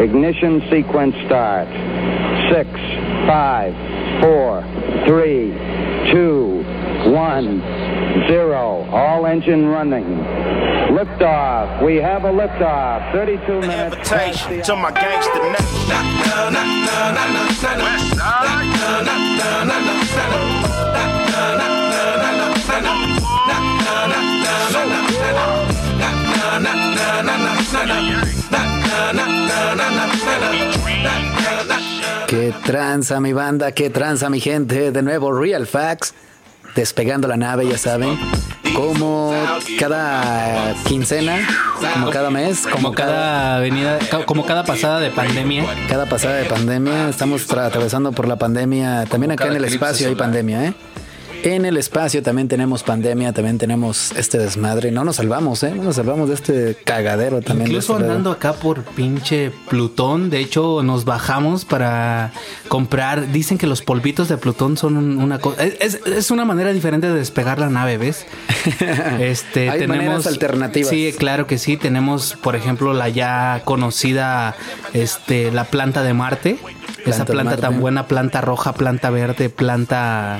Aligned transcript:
Ignition 0.00 0.62
sequence 0.70 1.14
start. 1.26 1.68
Six, 2.50 2.68
five, 3.28 3.74
four, 4.22 4.62
three, 5.06 5.52
two, 6.10 6.64
one, 7.12 7.60
zero. 8.26 8.88
All 8.90 9.26
engine 9.26 9.66
running. 9.66 10.06
Liftoff. 10.96 11.84
We 11.84 11.96
have 11.96 12.24
a 12.24 12.30
liftoff. 12.32 13.12
32 13.12 13.60
minutes. 13.60 13.96
past 14.08 14.48
the- 14.48 14.54
Invitation 14.54 14.62
to 14.62 14.76
my 14.76 14.90
gangster 14.90 16.50
Qué 32.26 32.54
tranza 32.64 33.20
mi 33.20 33.32
banda, 33.32 33.72
qué 33.72 33.90
tranza 33.90 34.30
mi 34.30 34.40
gente. 34.40 34.92
De 34.92 35.02
nuevo, 35.02 35.32
Real 35.32 35.66
Facts. 35.66 36.14
Despegando 36.76 37.26
la 37.26 37.36
nave, 37.36 37.66
ya 37.66 37.76
saben. 37.76 38.16
Como 38.74 39.34
cada 39.80 40.72
quincena, 40.86 41.36
como 41.94 42.10
cada 42.10 42.30
mes, 42.30 42.64
Como 42.68 42.92
cada 42.92 43.58
venida, 43.58 43.98
ca- 44.08 44.24
como 44.24 44.46
cada 44.46 44.62
pasada 44.64 45.00
de 45.00 45.10
pandemia. 45.10 45.64
cada 45.88 46.06
pasada 46.06 46.36
de 46.36 46.44
pandemia. 46.44 47.08
Estamos 47.08 47.48
tra- 47.48 47.66
atravesando 47.66 48.12
por 48.12 48.28
la 48.28 48.36
pandemia. 48.36 49.06
También 49.06 49.32
acá 49.32 49.46
en 49.48 49.56
el 49.56 49.64
espacio 49.64 50.08
hay 50.08 50.14
pandemia, 50.14 50.66
¿eh? 50.66 50.74
En 51.42 51.64
el 51.64 51.78
espacio 51.78 52.22
también 52.22 52.48
tenemos 52.48 52.82
pandemia, 52.82 53.32
también 53.32 53.56
tenemos 53.56 54.12
este 54.12 54.36
desmadre. 54.38 54.90
No 54.90 55.04
nos 55.04 55.16
salvamos, 55.16 55.62
¿eh? 55.62 55.72
No 55.74 55.84
nos 55.84 55.96
salvamos 55.96 56.28
de 56.28 56.34
este 56.34 56.76
cagadero 56.84 57.40
también. 57.40 57.68
Incluso 57.68 57.92
este 57.94 58.02
lado. 58.02 58.12
andando 58.16 58.30
acá 58.32 58.52
por 58.52 58.82
pinche 58.82 59.50
Plutón, 59.70 60.28
de 60.28 60.40
hecho 60.40 60.82
nos 60.82 61.06
bajamos 61.06 61.64
para 61.64 62.32
comprar. 62.68 63.32
Dicen 63.32 63.56
que 63.56 63.66
los 63.66 63.80
polvitos 63.80 64.28
de 64.28 64.36
Plutón 64.36 64.76
son 64.76 64.98
un- 64.98 65.16
una 65.18 65.38
cosa. 65.38 65.64
Es, 65.64 66.00
es 66.04 66.30
una 66.30 66.44
manera 66.44 66.72
diferente 66.74 67.08
de 67.08 67.14
despegar 67.14 67.58
la 67.58 67.70
nave, 67.70 67.96
¿ves? 67.96 68.26
Este, 69.20 69.70
Hay 69.70 69.86
maneras 69.86 70.26
alternativas. 70.26 70.90
Sí, 70.90 71.14
claro 71.18 71.46
que 71.46 71.56
sí. 71.56 71.76
Tenemos, 71.78 72.34
por 72.42 72.54
ejemplo, 72.54 72.92
la 72.92 73.08
ya 73.08 73.62
conocida, 73.64 74.56
este, 74.92 75.50
la 75.50 75.64
planta 75.64 76.02
de 76.02 76.12
Marte. 76.12 76.58
Esa 77.06 77.24
Planta 77.24 77.56
tan 77.56 77.80
buena, 77.80 78.06
planta 78.06 78.42
roja, 78.42 78.74
planta 78.74 79.08
verde, 79.08 79.48
planta 79.48 80.38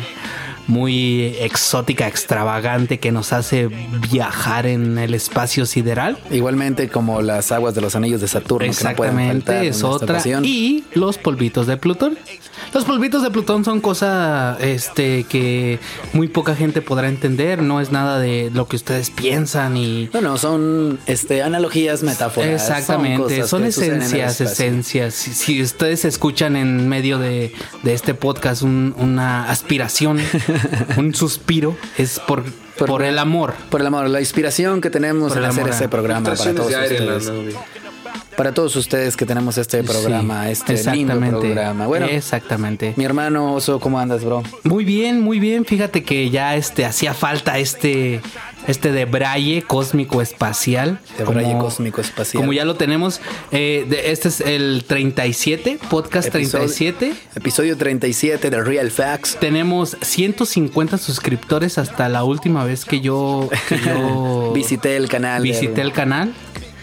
muy 0.67 1.35
exótica, 1.41 2.07
extravagante, 2.07 2.99
que 2.99 3.13
nos 3.13 3.33
hace 3.33 3.69
viajar 4.11 4.67
en 4.67 4.99
el 4.99 5.15
espacio 5.15 5.67
sideral. 5.67 6.19
Igualmente 6.31 6.89
como 6.89 7.23
las 7.23 7.53
aguas 7.53 7.75
de 7.75 7.81
los 7.81 7.97
anillos 7.97 8.21
de 8.21 8.29
Saturno. 8.29 8.59
que 8.61 8.67
no 8.67 8.71
Exactamente, 8.73 9.59
en 9.59 9.65
es 9.65 9.83
otra. 9.83 10.21
Y 10.43 10.85
los 10.95 11.19
polvitos 11.19 11.67
de 11.67 11.77
Plutón. 11.77 12.19
Los 12.75 12.85
polvitos 12.85 13.23
de 13.23 13.31
Plutón 13.31 13.65
son 13.65 13.81
cosa 13.81 14.57
este, 14.61 15.25
que 15.25 15.79
muy 16.13 16.29
poca 16.29 16.55
gente 16.55 16.83
podrá 16.83 17.09
entender. 17.09 17.63
No 17.63 17.81
es 17.81 17.91
nada 17.91 18.19
de 18.21 18.51
lo 18.55 18.69
que 18.69 18.77
ustedes 18.77 19.11
piensan 19.11 19.77
y. 19.77 20.07
Bueno, 20.13 20.37
son 20.39 20.99
este, 21.07 21.43
analogías, 21.43 22.03
metáforas. 22.03 22.51
Exactamente, 22.51 23.45
son, 23.47 23.65
esencias, 23.65 24.41
esencias. 24.41 25.15
Si, 25.15 25.33
si 25.33 25.63
ustedes 25.63 26.05
escuchan 26.05 26.55
en 26.55 26.89
medio 26.89 27.19
de, 27.19 27.53
de 27.83 27.95
este 27.95 28.15
podcast 28.15 28.63
un- 28.63 28.95
una 28.99 29.51
aspiración, 29.51 30.19
un 30.97 31.15
suspiro, 31.15 31.77
es 31.99 32.19
por, 32.21 32.43
Por- 32.79 32.89
por 32.89 33.03
el 33.03 33.19
amor. 33.19 33.55
Por 33.71 33.81
el 33.81 33.87
amor, 33.87 34.09
la 34.09 34.21
inspiración 34.21 34.81
que 34.81 34.91
tenemos 34.91 35.37
en 35.37 35.45
hacer 35.45 35.61
amor, 35.63 35.73
este 35.75 35.89
programa 35.89 36.35
para 36.35 36.55
todos 36.55 36.67
ustedes. 36.73 37.31
Para 38.37 38.55
todos 38.55 38.75
ustedes 38.77 39.17
que 39.17 39.27
tenemos 39.27 39.59
este 39.59 39.83
programa, 39.85 40.47
Sí, 40.47 40.53
este 40.73 40.93
lindo 40.93 41.19
programa. 41.19 41.87
Bueno, 41.87 42.07
exactamente. 42.07 42.95
mi 42.97 43.05
hermano 43.05 43.55
Oso, 43.55 43.81
¿cómo 43.81 43.99
andas, 44.01 44.25
bro? 44.25 44.43
Muy 44.65 44.85
bien, 44.85 45.21
muy 45.21 45.39
bien. 45.41 45.65
Fíjate 45.67 46.03
que 46.05 46.31
ya 46.31 46.57
este 46.57 46.87
hacía 46.87 47.13
falta 47.13 47.59
este 47.59 48.21
este 48.67 48.93
de 48.93 49.05
braille 49.05 49.63
cósmico 49.63 50.21
espacial. 50.23 50.99
Debraye 51.19 51.49
Como- 51.49 51.65
cósmico 51.65 52.01
espacial. 52.01 52.41
Como 52.43 52.53
ya 52.53 52.65
lo 52.65 52.77
tenemos, 52.77 53.21
eh, 53.53 53.87
de- 53.89 54.13
este 54.13 54.29
es 54.29 54.41
el 54.41 54.85
37, 54.87 55.79
podcast 55.89 56.29
Episodio- 56.29 56.67
37. 56.67 57.13
Episodio 57.35 57.77
37 57.77 58.51
de 58.51 58.61
Real 58.63 58.91
Facts. 58.91 59.37
Tenemos 59.41 59.97
150 60.01 60.99
suscriptores 60.99 61.79
hasta 61.79 62.09
la 62.09 62.25
última 62.25 62.65
vez 62.65 62.85
que 62.85 63.01
yo, 63.01 63.49
que 63.69 63.79
yo 63.79 64.53
Visité 64.55 64.97
el 64.97 65.09
canal. 65.09 65.43
visité 65.43 65.81
el 65.81 65.93
canal. 65.93 66.33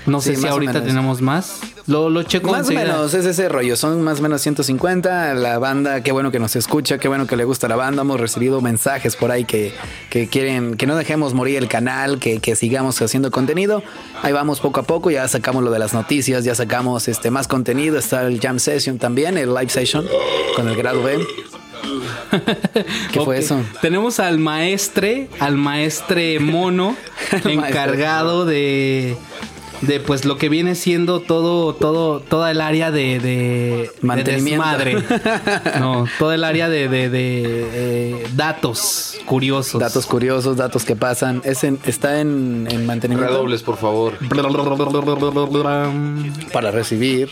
No 0.06 0.22
Sí, 0.22 0.36
sé 0.36 0.42
si 0.42 0.48
ahorita 0.48 0.84
tenemos 0.84 1.22
más. 1.22 1.60
Lo, 1.88 2.10
lo 2.10 2.24
checo 2.24 2.52
Más 2.52 2.68
o 2.68 2.74
menos, 2.74 3.14
es 3.14 3.26
ese 3.26 3.48
rollo. 3.48 3.78
Son 3.78 4.02
más 4.02 4.20
o 4.20 4.22
menos 4.22 4.42
150. 4.42 5.34
La 5.36 5.58
banda, 5.58 6.02
qué 6.02 6.12
bueno 6.12 6.32
que 6.32 6.40
nos 6.40 6.58
escucha, 6.58 6.98
qué 6.98 7.08
bueno 7.08 7.28
que 7.28 7.38
le 7.38 7.46
gusta 7.46 7.70
la 7.70 7.78
banda. 7.78 8.02
Hemos 8.02 8.20
recibido 8.20 8.60
mensajes 8.60 9.16
por 9.16 9.32
ahí 9.32 9.46
que, 9.46 9.74
que 10.10 10.28
quieren 10.28 10.76
que 10.76 10.86
no 10.86 10.98
dejemos 10.98 11.34
morir 11.34 11.58
el 11.58 11.70
canal, 11.70 12.20
que, 12.20 12.40
que 12.40 12.58
sigamos 12.58 13.02
haciendo 13.02 13.32
contenido. 13.32 13.84
Ahí 14.22 14.34
vamos 14.34 14.60
poco 14.60 14.82
a 14.82 14.84
poco. 14.84 15.12
Ya 15.12 15.26
sacamos 15.30 15.64
lo 15.64 15.72
de 15.72 15.80
las 15.80 15.94
noticias, 15.94 16.44
ya 16.44 16.56
sacamos 16.56 17.08
este 17.08 17.32
más 17.32 17.48
contenido. 17.48 17.98
Está 17.98 18.28
el 18.28 18.42
Jam 18.42 18.60
Session 18.60 18.98
también, 18.98 19.38
el 19.38 19.54
Live 19.54 19.70
Session 19.70 20.06
con 20.58 20.68
el 20.68 20.76
grado 20.76 21.02
B. 21.04 21.26
¿Qué 23.14 23.22
fue 23.22 23.38
eso? 23.40 23.62
Tenemos 23.82 24.20
al 24.20 24.40
maestre, 24.40 25.30
al 25.40 25.56
maestre 25.56 26.40
mono, 26.42 26.98
encargado 27.46 28.46
de 28.46 29.16
de 29.82 30.00
pues 30.00 30.26
lo 30.26 30.38
que 30.38 30.50
viene 30.50 30.76
siendo 30.76 31.20
todo 31.22 31.74
todo 31.74 32.20
toda 32.20 32.52
el 32.52 32.62
área 32.62 32.92
de, 32.92 33.20
de, 33.20 33.20
de 33.20 33.92
Mantenimiento. 34.02 34.64
desmadre. 34.66 35.04
no, 35.80 36.06
todo 36.20 36.34
el 36.34 36.44
área 36.44 36.68
de, 36.70 36.88
de, 36.90 37.10
de, 37.10 37.68
eh, 37.74 38.24
datos 38.36 39.18
curiosos. 39.26 39.80
Datos 39.80 40.06
curiosos, 40.06 40.58
datos 40.58 40.84
que 40.86 40.96
pasan. 40.96 41.42
Es 41.44 41.64
en- 41.64 41.80
está 41.86 42.20
en, 42.22 42.68
en 42.72 42.86
mantenimiento 42.86 43.32
Redobles, 43.34 43.64
por 43.64 43.78
favor. 43.78 44.14
para 46.54 46.72
recibir. 46.72 47.30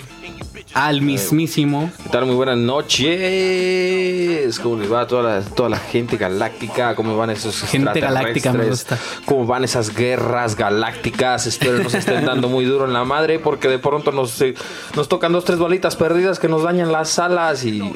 Al 0.75 1.01
mismísimo. 1.01 1.89
¿Qué 2.03 2.09
tal? 2.09 2.25
Muy 2.25 2.35
buenas 2.35 2.57
noches. 2.57 4.59
¿Cómo 4.59 4.77
les 4.77 4.91
va 4.91 5.01
a 5.01 5.07
toda 5.07 5.23
la, 5.23 5.41
toda 5.41 5.69
la 5.69 5.77
gente 5.77 6.17
galáctica? 6.17 6.95
¿Cómo 6.95 7.15
van 7.15 7.29
esos 7.29 7.61
Gente 7.61 8.01
galáctica 8.01 8.51
me 8.51 8.65
gusta. 8.65 8.99
¿Cómo 9.23 9.45
van 9.45 9.63
esas 9.63 9.95
guerras 9.95 10.57
galácticas? 10.57 11.47
Espero 11.47 11.81
nos 11.81 11.93
estén 11.93 12.25
dando 12.25 12.49
muy 12.49 12.65
duro 12.65 12.83
en 12.83 12.91
la 12.91 13.05
madre 13.05 13.39
porque 13.39 13.69
de 13.69 13.79
pronto 13.79 14.11
nos, 14.11 14.41
eh, 14.41 14.53
nos 14.97 15.07
tocan 15.07 15.31
dos, 15.31 15.45
tres 15.45 15.59
bolitas 15.59 15.95
perdidas 15.95 16.39
que 16.39 16.49
nos 16.49 16.63
dañan 16.63 16.91
las 16.91 17.19
alas 17.19 17.63
y 17.63 17.79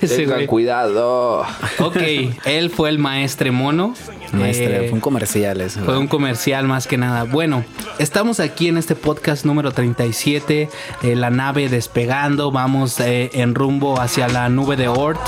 Sí, 0.00 0.16
tengan 0.16 0.36
güey. 0.36 0.46
cuidado. 0.46 1.44
Ok, 1.78 1.98
él 2.46 2.70
fue 2.70 2.88
el 2.88 2.98
maestre 2.98 3.50
mono. 3.50 3.92
Maestre, 4.34 4.86
Eh, 4.86 4.88
fue 4.88 4.94
un 4.94 5.00
comercial 5.00 5.60
ese. 5.60 5.80
Fue 5.80 5.98
un 5.98 6.06
comercial 6.06 6.66
más 6.66 6.86
que 6.86 6.96
nada. 6.96 7.24
Bueno, 7.24 7.64
estamos 7.98 8.40
aquí 8.40 8.68
en 8.68 8.78
este 8.78 8.94
podcast 8.94 9.44
número 9.44 9.72
37, 9.72 10.68
eh, 11.02 11.14
la 11.16 11.30
nave 11.30 11.68
despegando, 11.68 12.50
vamos 12.50 12.98
eh, 13.00 13.30
en 13.34 13.54
rumbo 13.54 14.00
hacia 14.00 14.28
la 14.28 14.48
nube 14.48 14.76
de 14.76 14.88
Oort. 14.88 15.20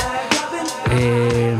Eh, 0.92 1.54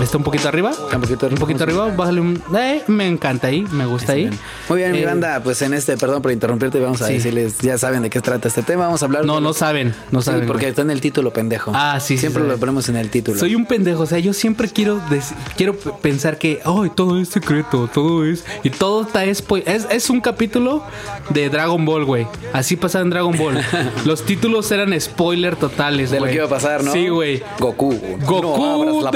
¿Está 0.00 0.16
un 0.18 0.24
poquito 0.24 0.48
arriba? 0.48 0.70
Está 0.70 0.96
un 0.96 1.02
poquito 1.02 1.26
Un 1.28 1.34
poquito 1.36 1.64
arriba, 1.64 1.88
bájale 1.94 2.20
un... 2.20 2.42
Eh, 2.56 2.82
me 2.86 3.06
encanta 3.06 3.48
ahí, 3.48 3.64
me 3.72 3.84
gusta 3.86 4.12
ahí. 4.12 4.30
Muy 4.68 4.78
bien, 4.78 4.92
mi 4.92 4.98
Eh, 4.98 5.06
banda, 5.06 5.40
pues 5.42 5.60
en 5.62 5.74
este, 5.74 5.96
perdón 5.96 6.22
por 6.22 6.32
interrumpirte, 6.32 6.80
vamos 6.80 7.02
a 7.02 7.06
Sí. 7.08 7.14
decirles, 7.14 7.58
ya 7.58 7.76
saben 7.78 8.02
de 8.02 8.10
qué 8.10 8.20
trata 8.20 8.48
este 8.48 8.62
tema, 8.62 8.84
vamos 8.86 9.02
a 9.02 9.06
hablar 9.06 9.24
No, 9.24 9.36
de- 9.36 9.40
no 9.42 9.52
saben, 9.52 9.94
no 10.10 10.20
Sí, 10.22 10.26
saben. 10.26 10.46
porque 10.46 10.68
está 10.68 10.82
en 10.82 10.90
el 10.90 11.00
título, 11.00 11.32
pendejo. 11.32 11.72
Ah, 11.74 11.98
sí, 12.00 12.16
Siempre 12.18 12.42
sí. 12.42 12.48
lo 12.48 12.56
ponemos 12.58 12.88
en 12.88 12.96
el 12.96 13.10
título. 13.10 13.38
Soy 13.38 13.54
un 13.54 13.66
pendejo, 13.66 14.02
o 14.02 14.06
sea, 14.06 14.18
yo 14.18 14.32
siempre 14.32 14.68
quiero 14.68 15.00
dec- 15.10 15.34
quiero 15.56 15.74
pensar 15.76 16.38
que, 16.38 16.60
ay, 16.64 16.90
todo 16.94 17.20
es 17.20 17.28
secreto, 17.28 17.88
todo 17.92 18.24
es 18.24 18.44
y 18.62 18.70
todo 18.70 19.02
está 19.02 19.24
es 19.24 19.44
es 19.90 20.10
un 20.10 20.20
capítulo 20.20 20.82
de 21.30 21.48
Dragon 21.50 21.84
Ball, 21.84 22.04
güey. 22.04 22.26
Así 22.52 22.76
pasaba 22.76 23.04
en 23.04 23.10
Dragon 23.10 23.36
Ball. 23.36 23.58
Los 24.04 24.22
títulos 24.24 24.70
eran 24.72 24.98
spoiler 25.00 25.56
totales, 25.56 26.10
de 26.10 26.20
lo 26.20 26.26
que 26.26 26.34
iba 26.34 26.46
a 26.46 26.48
pasar, 26.48 26.82
¿no? 26.84 26.92
Sí, 26.92 27.08
güey. 27.08 27.42
Goku. 27.58 27.98
Goku 28.24 28.84
no 28.84 29.02
la 29.02 29.10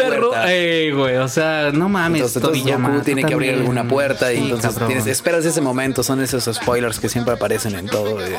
Ey, 0.74 0.90
güey, 0.92 1.16
o 1.16 1.28
sea, 1.28 1.70
no 1.72 1.88
mames, 1.88 2.20
Entonces, 2.20 2.36
entonces 2.36 2.64
Goku 2.82 2.98
tú 2.98 3.04
tiene 3.04 3.24
que 3.24 3.34
abrir 3.34 3.54
alguna 3.54 3.86
puerta 3.86 4.32
y 4.32 4.36
Sí, 4.38 4.50
entonces 4.50 4.74
tienes- 4.86 5.06
esperas 5.06 5.44
ese 5.44 5.60
momento, 5.60 6.02
son 6.02 6.20
esos 6.22 6.44
spoilers 6.52 6.98
que 6.98 7.08
siempre 7.08 7.34
aparecen 7.34 7.74
en 7.76 7.86
todo. 7.86 8.20
eh. 8.24 8.36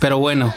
Pero 0.00 0.18
bueno, 0.18 0.52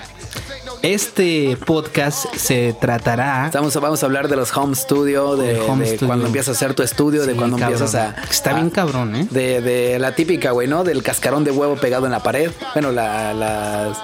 este 0.81 1.57
podcast 1.65 2.25
se 2.35 2.73
tratará 2.79 3.45
Estamos, 3.45 3.75
vamos 3.79 4.01
a 4.01 4.06
hablar 4.07 4.27
de 4.27 4.35
los 4.35 4.56
home 4.56 4.75
studio, 4.75 5.35
de, 5.38 5.59
home 5.62 5.85
de 5.85 5.91
studio. 5.95 6.07
cuando 6.07 6.25
empiezas 6.25 6.50
a 6.50 6.51
hacer 6.57 6.73
tu 6.73 6.81
estudio, 6.81 7.21
de 7.25 7.33
Sí, 7.33 7.38
cuando 7.38 7.57
cabrón. 7.57 7.74
empiezas 7.81 7.95
a... 7.95 8.15
Está 8.29 8.51
a- 8.51 8.53
bien 8.56 8.69
cabrón, 8.71 9.15
¿eh? 9.15 9.27
De, 9.29 9.62
de 9.62 10.00
la 10.00 10.15
típica, 10.15 10.51
güey, 10.51 10.67
¿no? 10.67 10.83
Del 10.83 11.03
cascarón 11.03 11.44
de 11.44 11.51
huevo 11.51 11.75
pegado 11.75 12.06
en 12.07 12.12
la 12.12 12.24
pared. 12.24 12.50
Bueno, 12.74 12.91
la- 12.91 13.33
las, 13.33 13.97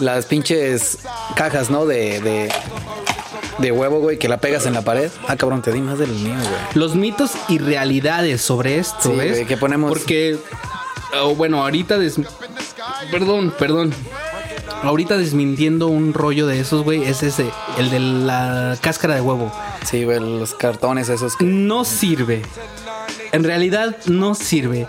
las 0.00 0.26
pinches 0.26 0.98
cajas, 1.36 1.70
¿no? 1.70 1.86
De, 1.86 2.20
de, 2.20 2.48
de 3.58 3.72
huevo, 3.72 3.98
güey, 4.00 4.18
que 4.18 4.28
la 4.28 4.38
pegas 4.38 4.66
en 4.66 4.74
la 4.74 4.82
pared. 4.82 5.10
Ah, 5.26 5.36
cabrón, 5.36 5.62
te 5.62 5.72
di 5.72 5.80
más 5.80 5.98
del 5.98 6.10
mío, 6.10 6.34
güey. 6.34 6.54
los 6.74 6.94
mitos 6.94 7.32
y 7.48 7.58
realidades 7.58 8.40
sobre 8.40 8.78
esto, 8.78 9.10
Sí, 9.10 9.16
¿ves? 9.16 9.30
güey, 9.32 9.46
que 9.46 9.56
ponemos- 9.56 9.88
Porque, 9.90 10.36
oh, 11.20 11.34
bueno, 11.34 11.62
ahorita... 11.62 11.98
des- 11.98 12.20
Perdón, 13.10 13.52
perdón. 13.58 13.92
ahorita 14.82 15.16
desmintiendo 15.16 15.88
un 15.88 16.14
rollo 16.14 16.46
de 16.46 16.60
esos, 16.60 16.84
güey, 16.84 17.04
es 17.04 17.22
ese, 17.22 17.50
el 17.78 17.90
de 17.90 17.98
la 18.00 18.76
cáscara 18.80 19.14
de 19.14 19.20
huevo. 19.20 19.52
Sí, 19.84 20.04
güey, 20.04 20.20
los 20.20 20.54
cartones 20.54 21.08
esos 21.08 21.36
que... 21.36 21.44
No 21.44 21.84
sirve. 21.84 22.42
En 23.32 23.44
realidad 23.44 23.96
no 24.06 24.34
sirve. 24.34 24.86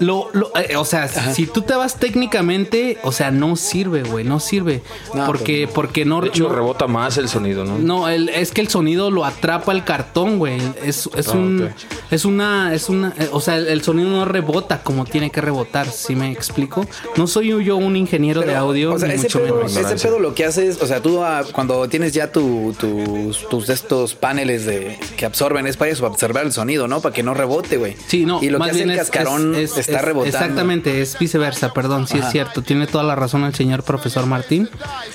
Lo, 0.00 0.28
lo- 0.32 0.50
eh, 0.56 0.76
o 0.76 0.84
sea, 0.84 1.08
si 1.08 1.46
tú 1.46 1.62
te 1.62 1.74
vas 1.74 1.96
técnicamente, 1.96 2.98
o 3.02 3.12
sea, 3.12 3.30
no 3.30 3.56
sirve, 3.56 4.02
güey, 4.02 4.24
no 4.24 4.38
sirve. 4.40 4.82
No, 5.14 5.26
porque, 5.26 5.64
pues 5.66 5.74
porque 5.74 6.04
no, 6.04 6.20
De 6.20 6.28
hecho, 6.28 6.44
no- 6.48 6.54
rebota 6.54 6.86
más 6.86 7.16
el 7.18 7.28
sonido, 7.28 7.64
¿no? 7.64 7.78
no, 7.78 8.08
el- 8.08 8.28
es 8.28 8.52
que 8.52 8.60
el 8.60 8.68
sonido 8.68 9.10
lo 9.10 9.24
atrapa 9.24 9.72
el 9.72 9.84
cartón, 9.84 10.38
güey. 10.38 10.60
Es, 10.84 11.08
es 11.16 11.28
Ah, 11.28 11.32
un, 11.32 11.62
ok. 11.64 11.70
es 12.12 12.24
una, 12.24 12.74
es 12.74 12.88
una, 12.88 13.14
eh, 13.18 13.28
o 13.32 13.40
sea, 13.40 13.56
el, 13.56 13.66
el 13.68 13.82
sonido 13.82 14.08
no 14.10 14.24
rebota 14.24 14.82
como 14.82 15.04
tiene 15.04 15.30
que 15.30 15.40
rebotar, 15.40 15.88
¿sí 15.90 16.14
me 16.14 16.30
explico? 16.30 16.86
No 17.16 17.26
soy 17.26 17.48
yo 17.64 17.76
un 17.76 17.96
ingeniero 17.96 18.40
de 18.40 18.46
Pero, 18.48 18.58
audio, 18.58 18.92
O 18.94 18.98
sea, 18.98 19.08
ni 19.08 19.14
ese 19.14 19.24
mucho 19.24 19.40
pedo, 19.42 19.56
menos. 19.56 19.76
ese 19.76 19.96
pedo 20.06 20.18
lo 20.18 20.34
que 20.34 20.44
hace 20.44 20.68
es, 20.68 20.80
o 20.82 20.86
sea, 20.86 21.00
tú 21.00 21.22
ah, 21.24 21.42
cuando 21.52 21.88
tienes 21.88 22.12
ya 22.12 22.30
tu- 22.30 22.74
tus, 22.78 23.48
tus 23.48 23.66
de 23.66 23.74
estos 23.74 24.14
paneles 24.14 24.64
de 24.66 24.98
que 25.16 25.24
absorben, 25.26 25.66
es 25.66 25.76
para 25.76 25.90
eso, 25.90 26.06
absorber 26.06 26.44
el 26.46 26.52
sonido, 26.52 26.88
¿no? 26.88 27.00
Para 27.00 27.14
que 27.14 27.22
no 27.22 27.34
rebote, 27.34 27.76
güey. 27.78 27.96
Sí, 28.06 28.24
no, 28.24 28.42
Y 28.42 28.50
lo 28.50 28.58
más 28.58 28.66
que 28.68 28.70
hace 28.72 28.78
bien 28.84 28.90
el 28.90 28.98
es- 28.98 29.10
cascarón 29.10 29.54
es- 29.54 29.76
es- 29.78 29.87
está 29.88 29.98
es- 30.00 30.04
rebotando. 30.04 30.36
Exactamente, 30.36 31.00
es 31.02 31.18
viceversa, 31.18 31.72
perdón, 31.72 32.06
sí 32.06 32.18
Ajá. 32.18 32.26
es 32.26 32.32
cierto. 32.32 32.62
Tiene 32.62 32.86
toda 32.86 33.04
la 33.04 33.14
razón 33.14 33.44
el 33.44 33.54
señor 33.54 33.82
profesor 33.82 34.26
Martín. 34.26 34.68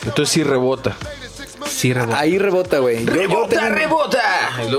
Entonces 0.06 0.30
sí 0.30 0.44
rebota. 0.44 0.96
Sí, 1.66 1.94
rebota. 1.94 2.20
Ahí 2.20 2.38
rebota, 2.38 2.80
güey. 2.80 3.06
Yo- 3.06 3.14
yo 3.14 3.14
¡Rebota, 3.14 3.60
tengo- 3.62 3.73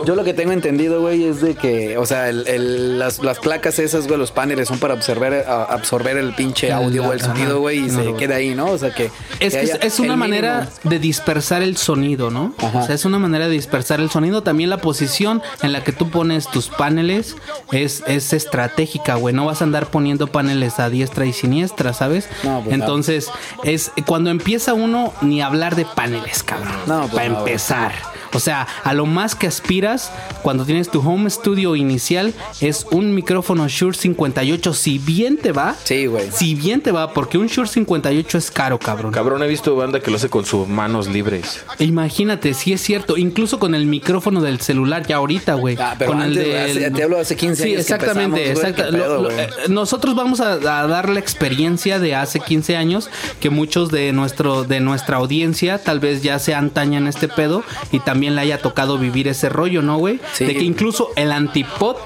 Yo 0.05 0.15
lo 0.17 0.25
que 0.25 0.35
tengo 0.35 0.53
entendido, 0.53 1.01
güey, 1.01 1.25
es 1.25 1.41
de 1.41 1.55
que, 1.55 1.97
o 1.99 2.07
sea, 2.07 2.29
el- 2.29 2.47
el- 2.49 2.99
las, 2.99 3.21
las 3.23 3.39
placas 3.39 3.79
esas, 3.79 4.07
güey, 4.07 4.19
los 4.19 4.33
paneles 4.33 4.69
son 4.69 4.79
para 4.79 4.95
absorber, 4.95 5.45
a- 5.47 5.65
absorber 5.65 6.17
el 6.17 6.35
pinche 6.35 6.73
audio 6.73 7.05
o 7.05 7.13
el 7.13 7.21
sonido, 7.21 7.61
güey, 7.61 7.79
y 7.79 7.91
no 7.91 8.03
se 8.03 8.15
queda 8.15 8.37
ahí, 8.37 8.55
¿no? 8.55 8.67
O 8.67 8.79
sea, 8.79 8.93
que... 8.95 9.11
Es, 9.41 9.55
que 9.55 9.87
es, 9.87 10.01
una 10.01 10.17
manera 10.17 10.61
mínimo. 10.61 10.91
de 10.91 10.99
dispersar 10.99 11.63
el 11.63 11.77
sonido, 11.77 12.31
¿no? 12.31 12.55
Ajá. 12.59 12.81
O 12.81 12.87
sea, 12.87 12.95
es 12.95 13.05
una 13.05 13.19
manera 13.19 13.47
de 13.47 13.53
dispersar 13.53 14.01
el 14.01 14.11
sonido. 14.11 14.43
También 14.43 14.71
la 14.71 14.79
posición 14.79 15.43
en 15.63 15.73
la 15.73 15.85
que 15.85 15.93
tú 15.93 16.11
pones 16.11 16.49
tus 16.49 16.69
paneles 16.69 17.37
es, 17.73 18.03
es 18.07 18.33
estratégica, 18.33 19.17
güey. 19.17 19.35
No 19.35 19.45
vas 19.45 19.61
a 19.61 19.65
andar 19.65 19.87
poniendo 19.87 20.27
paneles 20.29 20.79
a 20.81 20.89
diestra 20.91 21.27
y 21.27 21.33
siniestra, 21.33 21.93
¿sabes? 21.93 22.29
No, 22.43 22.61
pues 22.65 22.77
no. 22.79 22.85
Entonces, 22.85 23.29
es 23.65 23.91
cuando 24.07 24.31
empieza 24.31 24.75
uno 24.75 25.13
ni 25.21 25.43
hablar 25.43 25.77
de 25.77 25.85
paneles, 25.85 26.43
cabrón. 26.43 26.73
No, 26.87 27.01
pues 27.03 27.15
para 27.15 27.29
no, 27.29 27.41
güey. 27.41 27.55
O 28.35 28.41
sea, 28.41 28.67
a 28.83 28.93
lo 28.95 29.07
más 29.07 29.35
que 29.35 29.47
aspiras 29.47 30.11
cuando 30.43 30.65
tienes 30.65 30.91
tu 30.91 31.01
home 31.01 31.31
studio 31.31 31.77
inicial 31.77 32.35
es 32.61 32.87
un 32.91 33.15
micrófono 33.15 33.69
Shure 33.69 33.97
58. 33.97 34.75
Si 34.75 34.99
bien 34.99 35.37
te 35.39 35.53
va, 35.53 35.75
Sí, 35.85 36.07
güey. 36.07 36.31
si 36.31 36.55
bien 36.55 36.81
te 36.81 36.93
va, 36.93 37.13
porque 37.13 37.39
un 37.39 37.47
Shure 37.47 37.69
58 37.69 38.39
es 38.39 38.51
caro, 38.51 38.79
cabrón. 38.79 39.13
Cabrón, 39.13 39.43
he 39.43 39.47
visto 39.47 39.75
banda 39.77 40.01
que 40.01 40.11
lo 40.11 40.17
hace 40.17 40.29
con 40.29 40.45
sus 40.45 40.67
manos 40.69 41.09
libres. 41.09 41.65
Imagínate, 41.79 42.55
si 42.55 42.73
es 42.73 42.81
cierto, 42.83 43.17
incluso 43.17 43.59
con 43.59 43.75
el 43.75 43.87
micrófono 43.87 44.41
del 44.41 44.61
celular 44.61 45.07
ya 45.07 45.17
ahorita, 45.17 45.55
güey. 45.55 45.77
Ah, 45.79 45.95
pero 45.99 46.13
con 46.13 46.23
antes, 46.23 46.45
güey, 46.45 46.57
hace- 46.57 46.91
te 46.91 47.03
hablo 47.03 47.19
hace 47.19 47.37
15 47.37 47.63
sí, 47.63 47.69
años 47.75 47.87
que 47.87 47.93
exactamente, 47.95 48.49
empezamos, 48.49 48.61
güey, 48.61 48.73
exacta- 48.73 48.85
qué 48.91 48.97
lo- 48.97 49.05
pedo, 49.05 49.15
lo- 49.23 49.31
güey. 49.31 49.41
eh, 49.41 49.49
nosotros 49.69 50.15
vamos 50.17 50.41
a, 50.41 50.53
a 50.55 50.87
dar 50.87 51.09
la 51.09 51.21
experiencia 51.21 51.99
de 51.99 52.15
hace 52.15 52.41
15 52.41 52.77
años 52.77 53.11
que 53.41 53.51
muchos 53.51 53.91
de 53.91 54.13
nuestro 54.13 54.65
de 54.65 54.81
nuestra 54.81 55.19
audiencia 55.19 55.79
tal 55.79 56.01
vez 56.01 56.23
ya 56.23 56.39
se 56.39 56.55
antañan 56.55 57.07
este 57.07 57.29
pedo 57.29 57.63
y 57.93 58.01
también 58.01 58.24
le 58.31 58.41
haya 58.41 58.59
tocado 58.59 58.99
vivir 58.99 59.29
ese 59.29 59.49
rollo, 59.49 59.83
¿no, 59.83 59.99
güey? 59.99 60.21
Sí. 60.33 60.45
De 60.45 60.55
que 60.55 60.65
incluso 60.65 61.11
el 61.17 61.33
antipop 61.33 61.99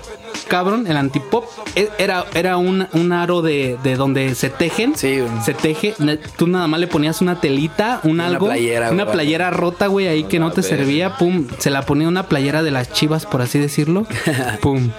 Cabrón, 0.48 0.86
el 0.86 0.96
antipop 0.96 1.44
e- 1.74 1.88
era, 1.98 2.24
era 2.34 2.56
un, 2.56 2.86
un 2.92 3.12
aro 3.12 3.42
de, 3.42 3.76
de 3.82 3.96
donde 3.96 4.34
se 4.34 4.50
tejen. 4.50 4.96
Sí, 4.96 5.20
güey. 5.20 5.30
Se 5.44 5.54
teje. 5.54 5.94
Tú 6.36 6.46
nada 6.46 6.66
más 6.66 6.80
le 6.80 6.86
ponías 6.86 7.20
una 7.20 7.40
telita, 7.40 8.00
un 8.04 8.12
Una 8.12 8.26
algo. 8.26 8.46
playera, 8.46 8.90
una 8.90 9.04
güey. 9.04 9.14
playera 9.14 9.50
rota, 9.50 9.86
güey, 9.86 10.08
ahí 10.08 10.24
que 10.24 10.38
no 10.38 10.50
te 10.50 10.60
ver. 10.62 10.70
servía. 10.70 11.16
Pum. 11.16 11.46
Se 11.58 11.70
la 11.70 11.82
ponía 11.82 12.08
una 12.08 12.24
playera 12.28 12.62
de 12.62 12.70
las 12.70 12.92
chivas, 12.92 13.26
por 13.26 13.42
así 13.42 13.58
decirlo. 13.58 14.06
Pum. 14.60 14.90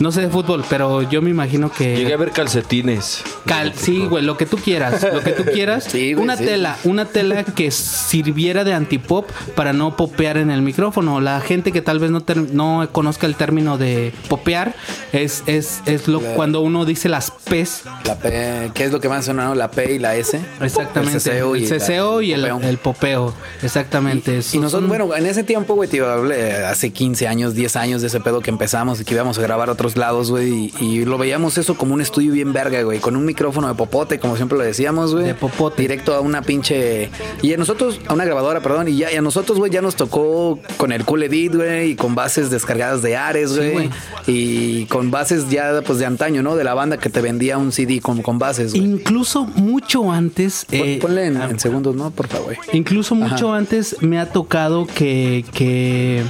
No 0.00 0.10
sé 0.10 0.22
de 0.22 0.28
fútbol, 0.28 0.64
pero 0.68 1.02
yo 1.08 1.22
me 1.22 1.30
imagino 1.30 1.70
que. 1.70 1.96
Llegué 1.96 2.14
a 2.14 2.16
ver 2.16 2.32
calcetines. 2.32 3.22
Cal- 3.46 3.74
sí, 3.76 4.06
güey, 4.06 4.24
lo 4.24 4.36
que 4.36 4.44
tú 4.46 4.56
quieras, 4.56 5.06
lo 5.12 5.20
que 5.20 5.30
tú 5.30 5.44
quieras. 5.52 5.84
Sí, 5.84 6.14
güey, 6.14 6.24
una 6.24 6.36
sí. 6.36 6.44
tela, 6.44 6.76
una 6.82 7.04
tela 7.04 7.44
que 7.44 7.70
sirviera 7.70 8.64
de 8.64 8.72
antipop 8.74 9.30
para 9.54 9.72
no 9.72 9.96
popear 9.96 10.36
en 10.38 10.50
el 10.50 10.62
micrófono. 10.62 11.20
La 11.20 11.40
gente 11.40 11.70
que 11.70 11.80
tal 11.80 12.00
vez 12.00 12.10
no, 12.10 12.24
no 12.52 12.88
conozca 12.90 13.26
el 13.26 13.36
término 13.36 13.78
de 13.78 14.12
popear 14.28 14.74
es, 15.12 15.42
es, 15.46 15.80
es 15.86 16.08
lo 16.08 16.20
La- 16.20 16.34
cuando 16.34 16.60
uno 16.60 16.84
dice 16.84 17.08
las 17.08 17.30
P's. 17.30 17.82
La 18.04 18.16
P, 18.16 18.70
¿qué 18.74 18.84
es 18.84 18.92
lo 18.92 19.00
que 19.00 19.08
más 19.08 19.24
suena? 19.24 19.44
no? 19.46 19.54
La 19.54 19.70
P 19.70 19.94
y 19.94 19.98
la 19.98 20.16
S. 20.16 20.40
Exactamente. 20.60 21.14
El 21.14 21.20
ceseo 21.20 21.56
y, 22.22 22.32
el 22.32 22.40
y 22.40 22.44
el, 22.44 22.48
popeo. 22.50 22.68
el 22.68 22.78
popeo. 22.78 23.34
Exactamente. 23.62 24.38
Y 24.38 24.42
Son- 24.42 24.60
nosotros, 24.62 24.82
son- 24.82 24.88
bueno, 24.88 25.14
en 25.16 25.26
ese 25.26 25.42
tiempo, 25.44 25.74
güey, 25.74 25.88
tío, 25.88 26.10
hablé, 26.10 26.54
hace 26.64 26.90
15 26.92 27.26
años, 27.28 27.54
10 27.54 27.76
años 27.76 28.00
de 28.00 28.08
ese 28.08 28.20
pedo 28.20 28.40
que 28.40 28.50
empezamos 28.50 29.00
y 29.00 29.04
que 29.04 29.14
íbamos 29.14 29.38
a 29.38 29.42
grabar 29.42 29.68
a 29.68 29.72
otros 29.72 29.96
lados, 29.96 30.30
güey, 30.30 30.72
y, 30.80 30.84
y 30.84 31.04
lo 31.04 31.18
veíamos 31.18 31.58
eso 31.58 31.76
como 31.76 31.94
un 31.94 32.00
estudio 32.00 32.32
bien 32.32 32.52
verga, 32.52 32.82
güey, 32.82 32.98
con 33.00 33.16
un 33.16 33.24
micrófono 33.24 33.68
de 33.68 33.74
popote, 33.74 34.18
como 34.18 34.36
siempre 34.36 34.58
lo 34.58 34.64
decíamos, 34.64 35.12
güey. 35.12 35.24
De 35.26 35.34
popote. 35.34 35.82
Directo 35.82 36.14
a 36.14 36.20
una 36.20 36.42
pinche... 36.42 37.10
Y 37.42 37.52
a 37.52 37.56
nosotros, 37.56 38.00
a 38.06 38.14
una 38.14 38.24
grabadora, 38.24 38.60
perdón, 38.60 38.88
y 38.88 38.96
ya 38.96 39.12
y 39.12 39.16
a 39.16 39.22
nosotros, 39.22 39.58
güey, 39.58 39.70
ya 39.70 39.82
nos 39.82 39.96
tocó 39.96 40.58
con 40.76 40.92
el 40.92 41.04
Cool 41.04 41.24
Edit, 41.24 41.54
güey, 41.54 41.90
y 41.90 41.94
con 41.96 42.14
bases 42.14 42.50
descargadas 42.50 43.02
de 43.02 43.16
Ares, 43.16 43.56
güey. 43.56 43.90
y 44.26 44.83
con 44.86 45.10
bases 45.10 45.48
ya, 45.50 45.82
pues, 45.86 45.98
de 45.98 46.06
antaño, 46.06 46.42
¿no? 46.42 46.56
De 46.56 46.64
la 46.64 46.74
banda 46.74 46.98
que 46.98 47.10
te 47.10 47.20
vendía 47.20 47.58
un 47.58 47.72
CD 47.72 48.00
con, 48.00 48.22
con 48.22 48.38
bases, 48.38 48.72
güey. 48.74 48.84
Incluso 48.84 49.44
mucho 49.44 50.10
antes. 50.10 50.66
Eh, 50.70 50.98
Ponle 51.00 51.26
en, 51.26 51.36
ah, 51.36 51.48
en 51.50 51.58
segundos, 51.58 51.94
¿no? 51.94 52.10
Por 52.10 52.28
favor. 52.28 52.56
Incluso 52.72 53.14
mucho 53.14 53.52
antes 53.52 53.96
me 54.00 54.18
ha 54.18 54.30
tocado 54.30 54.86
que, 54.86 55.44
que, 55.52 56.22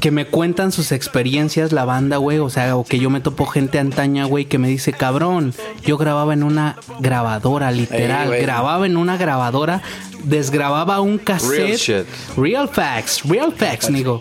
que 0.00 0.10
me 0.10 0.26
cuentan 0.26 0.72
sus 0.72 0.92
experiencias 0.92 1.72
la 1.72 1.84
banda, 1.84 2.16
güey. 2.16 2.38
O 2.38 2.50
sea, 2.50 2.76
o 2.76 2.84
que 2.84 2.98
yo 2.98 3.10
me 3.10 3.20
topo 3.20 3.46
gente 3.46 3.78
antaña, 3.78 4.24
güey, 4.24 4.44
que 4.44 4.58
me 4.58 4.68
dice, 4.68 4.92
cabrón, 4.92 5.54
yo 5.84 5.96
grababa 5.98 6.32
en 6.34 6.42
una 6.42 6.76
grabadora, 7.00 7.70
literal. 7.70 8.30
Grababa 8.30 8.86
en 8.86 8.96
una 8.96 9.16
grabadora, 9.16 9.82
desgrababa 10.24 11.00
un 11.00 11.18
cassette. 11.18 11.50
Real 11.58 11.76
shit. 11.76 12.06
Real 12.36 12.68
facts, 12.68 13.22
real 13.24 13.52
facts, 13.52 13.90
nigo. 13.90 14.20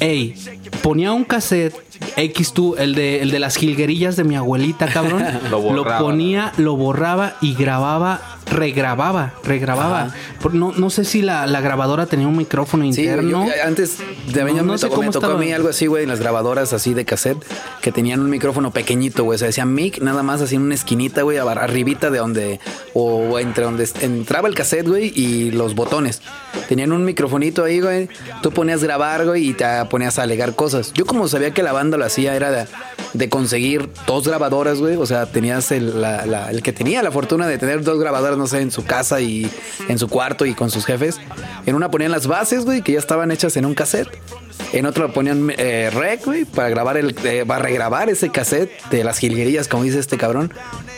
Ey, 0.00 0.34
ponía 0.80 1.12
un 1.12 1.24
cassette 1.24 1.74
X 2.16 2.52
tú, 2.52 2.74
el 2.76 2.94
de, 2.94 3.20
el 3.22 3.30
de 3.30 3.38
las 3.38 3.56
jilguerillas 3.56 4.16
de 4.16 4.24
mi 4.24 4.34
abuelita, 4.36 4.86
cabrón. 4.88 5.24
Lo 5.50 5.60
borraba. 5.60 5.98
ponía, 6.00 6.52
lo 6.56 6.76
borraba 6.76 7.36
y 7.40 7.54
grababa, 7.54 8.38
regrababa, 8.50 9.34
regrababa. 9.44 10.12
Por- 10.40 10.54
no, 10.54 10.72
no 10.72 10.90
sé 10.90 11.04
si 11.04 11.22
la, 11.22 11.46
la 11.46 11.60
grabadora 11.60 12.06
tenía 12.06 12.26
un 12.26 12.36
micrófono 12.36 12.82
Sí, 12.92 13.02
interno. 13.02 13.46
yo- 13.46 13.52
antes 13.64 13.98
de 14.32 14.40
No, 14.44 14.46
me, 14.54 14.62
no 14.62 14.78
sé 14.78 14.86
tocó, 14.86 14.96
cómo 14.96 15.08
me 15.08 15.12
tocó 15.12 15.26
a 15.26 15.28
estaba. 15.30 15.44
mí 15.44 15.52
algo 15.52 15.68
así, 15.68 15.86
güey, 15.86 16.02
en 16.02 16.08
las 16.08 16.18
grabadoras 16.20 16.72
así 16.72 16.92
de 16.94 17.04
cassette, 17.04 17.38
que 17.80 17.92
tenían 17.92 18.20
un 18.20 18.30
micrófono 18.30 18.70
pequeñito, 18.72 19.24
güey. 19.24 19.36
O 19.36 19.38
sea, 19.38 19.46
decía 19.46 19.64
mic, 19.64 20.00
nada 20.00 20.22
más 20.22 20.40
así 20.40 20.56
en 20.56 20.62
una 20.62 20.74
esquinita, 20.74 21.22
güey, 21.22 21.38
arribita 21.38 22.10
de 22.10 22.18
donde, 22.18 22.60
o 22.94 23.38
entre 23.38 23.64
donde 23.64 23.88
entraba 24.00 24.48
el 24.48 24.54
cassette, 24.54 24.88
güey, 24.88 25.12
y 25.14 25.50
los 25.52 25.74
botones. 25.74 26.20
Tenían 26.68 26.92
un 26.92 27.04
microfonito 27.04 27.64
ahí, 27.64 27.80
güey. 27.80 28.08
Tú 28.42 28.50
ponías 28.50 28.82
grabar, 28.82 29.24
güey, 29.26 29.50
y 29.50 29.54
te 29.54 29.64
ponías 29.88 30.18
a 30.18 30.24
alegar 30.24 30.54
Yo 30.94 31.04
como 31.06 31.28
sabía 31.28 31.52
que 31.52 31.62
la 31.62 31.72
banda 31.72 31.96
lo 31.98 32.04
hacía 32.04 32.34
era 32.36 32.66
de, 33.12 33.28
conseguir 33.28 33.88
dos 34.06 34.26
grabadoras, 34.26 34.78
güey. 34.78 34.96
O 34.96 35.06
sea, 35.06 35.26
tenías 35.26 35.70
el, 35.72 36.00
la- 36.00 36.24
la- 36.26 36.50
el 36.50 36.62
que 36.62 36.72
tenía 36.72 37.02
la 37.02 37.10
fortuna 37.10 37.46
de 37.46 37.58
tener 37.58 37.82
dos 37.84 37.98
grabadoras, 37.98 38.38
no 38.38 38.46
sé, 38.46 38.60
en 38.60 38.70
su 38.70 38.84
casa 38.84 39.20
y 39.20 39.50
en 39.88 39.98
su 39.98 40.08
cuarto 40.08 40.46
y 40.46 40.54
con 40.54 40.70
sus 40.70 40.84
jefes. 40.86 41.20
En 41.66 41.74
una 41.74 41.90
ponían 41.90 42.10
las 42.10 42.26
bases, 42.26 42.64
güey, 42.64 42.82
que 42.82 42.92
ya 42.92 42.98
estaban 42.98 43.30
hechas 43.30 43.56
en 43.56 43.66
un 43.66 43.74
cassette. 43.74 44.08
En 44.72 44.86
otro 44.86 45.06
le 45.06 45.12
ponían 45.12 45.52
eh, 45.58 45.90
rec, 45.92 46.24
güey, 46.24 46.44
para 46.44 46.68
grabar 46.70 46.96
el, 46.96 47.14
eh, 47.24 47.44
para 47.46 47.62
regrabar 47.62 48.08
ese 48.08 48.30
cassette 48.30 48.70
de 48.90 49.04
las 49.04 49.18
jilguerías, 49.18 49.68
como 49.68 49.82
dice 49.82 49.98
este 49.98 50.16
cabrón. 50.16 50.52